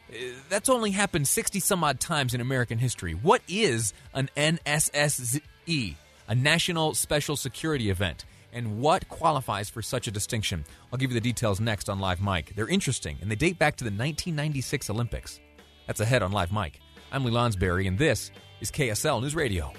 Uh, 0.08 0.14
that's 0.48 0.68
only 0.68 0.90
happened 0.92 1.26
60 1.26 1.60
some 1.60 1.82
odd 1.82 1.98
times 1.98 2.34
in 2.34 2.40
American 2.40 2.78
history. 2.78 3.12
What 3.12 3.42
is 3.48 3.92
an 4.14 4.30
NSSE? 4.36 5.94
A 6.28 6.34
National 6.34 6.94
Special 6.94 7.36
Security 7.36 7.90
Event. 7.90 8.24
And 8.56 8.80
what 8.80 9.06
qualifies 9.10 9.68
for 9.68 9.82
such 9.82 10.08
a 10.08 10.10
distinction? 10.10 10.64
I'll 10.90 10.98
give 10.98 11.10
you 11.10 11.14
the 11.14 11.20
details 11.20 11.60
next 11.60 11.90
on 11.90 12.00
Live 12.00 12.22
Mic. 12.22 12.56
They're 12.56 12.66
interesting, 12.66 13.18
and 13.20 13.30
they 13.30 13.34
date 13.34 13.58
back 13.58 13.76
to 13.76 13.84
the 13.84 13.90
1996 13.90 14.88
Olympics. 14.88 15.40
That's 15.86 16.00
ahead 16.00 16.22
on 16.22 16.32
Live 16.32 16.50
Mic. 16.50 16.80
I'm 17.12 17.22
Lee 17.22 17.32
Lonsberry, 17.32 17.86
and 17.86 17.98
this 17.98 18.30
is 18.62 18.70
KSL 18.70 19.20
News 19.20 19.34
Radio. 19.34 19.74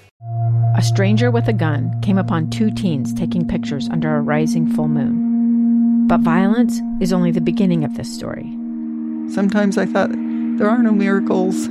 A 0.76 0.82
stranger 0.82 1.32
with 1.32 1.48
a 1.48 1.52
gun 1.52 2.00
came 2.02 2.18
upon 2.18 2.50
two 2.50 2.70
teens 2.70 3.12
taking 3.12 3.48
pictures 3.48 3.88
under 3.88 4.14
a 4.14 4.20
rising 4.20 4.72
full 4.72 4.86
moon. 4.86 6.06
But 6.06 6.20
violence 6.20 6.80
is 7.00 7.12
only 7.12 7.32
the 7.32 7.40
beginning 7.40 7.82
of 7.82 7.96
this 7.96 8.14
story. 8.14 8.48
Sometimes 9.34 9.76
I 9.76 9.86
thought, 9.86 10.10
there 10.12 10.70
are 10.70 10.84
no 10.84 10.92
miracles. 10.92 11.66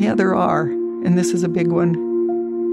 Yeah, 0.00 0.14
there 0.14 0.34
are, 0.34 0.62
and 0.62 1.18
this 1.18 1.34
is 1.34 1.42
a 1.42 1.48
big 1.50 1.68
one. 1.68 2.11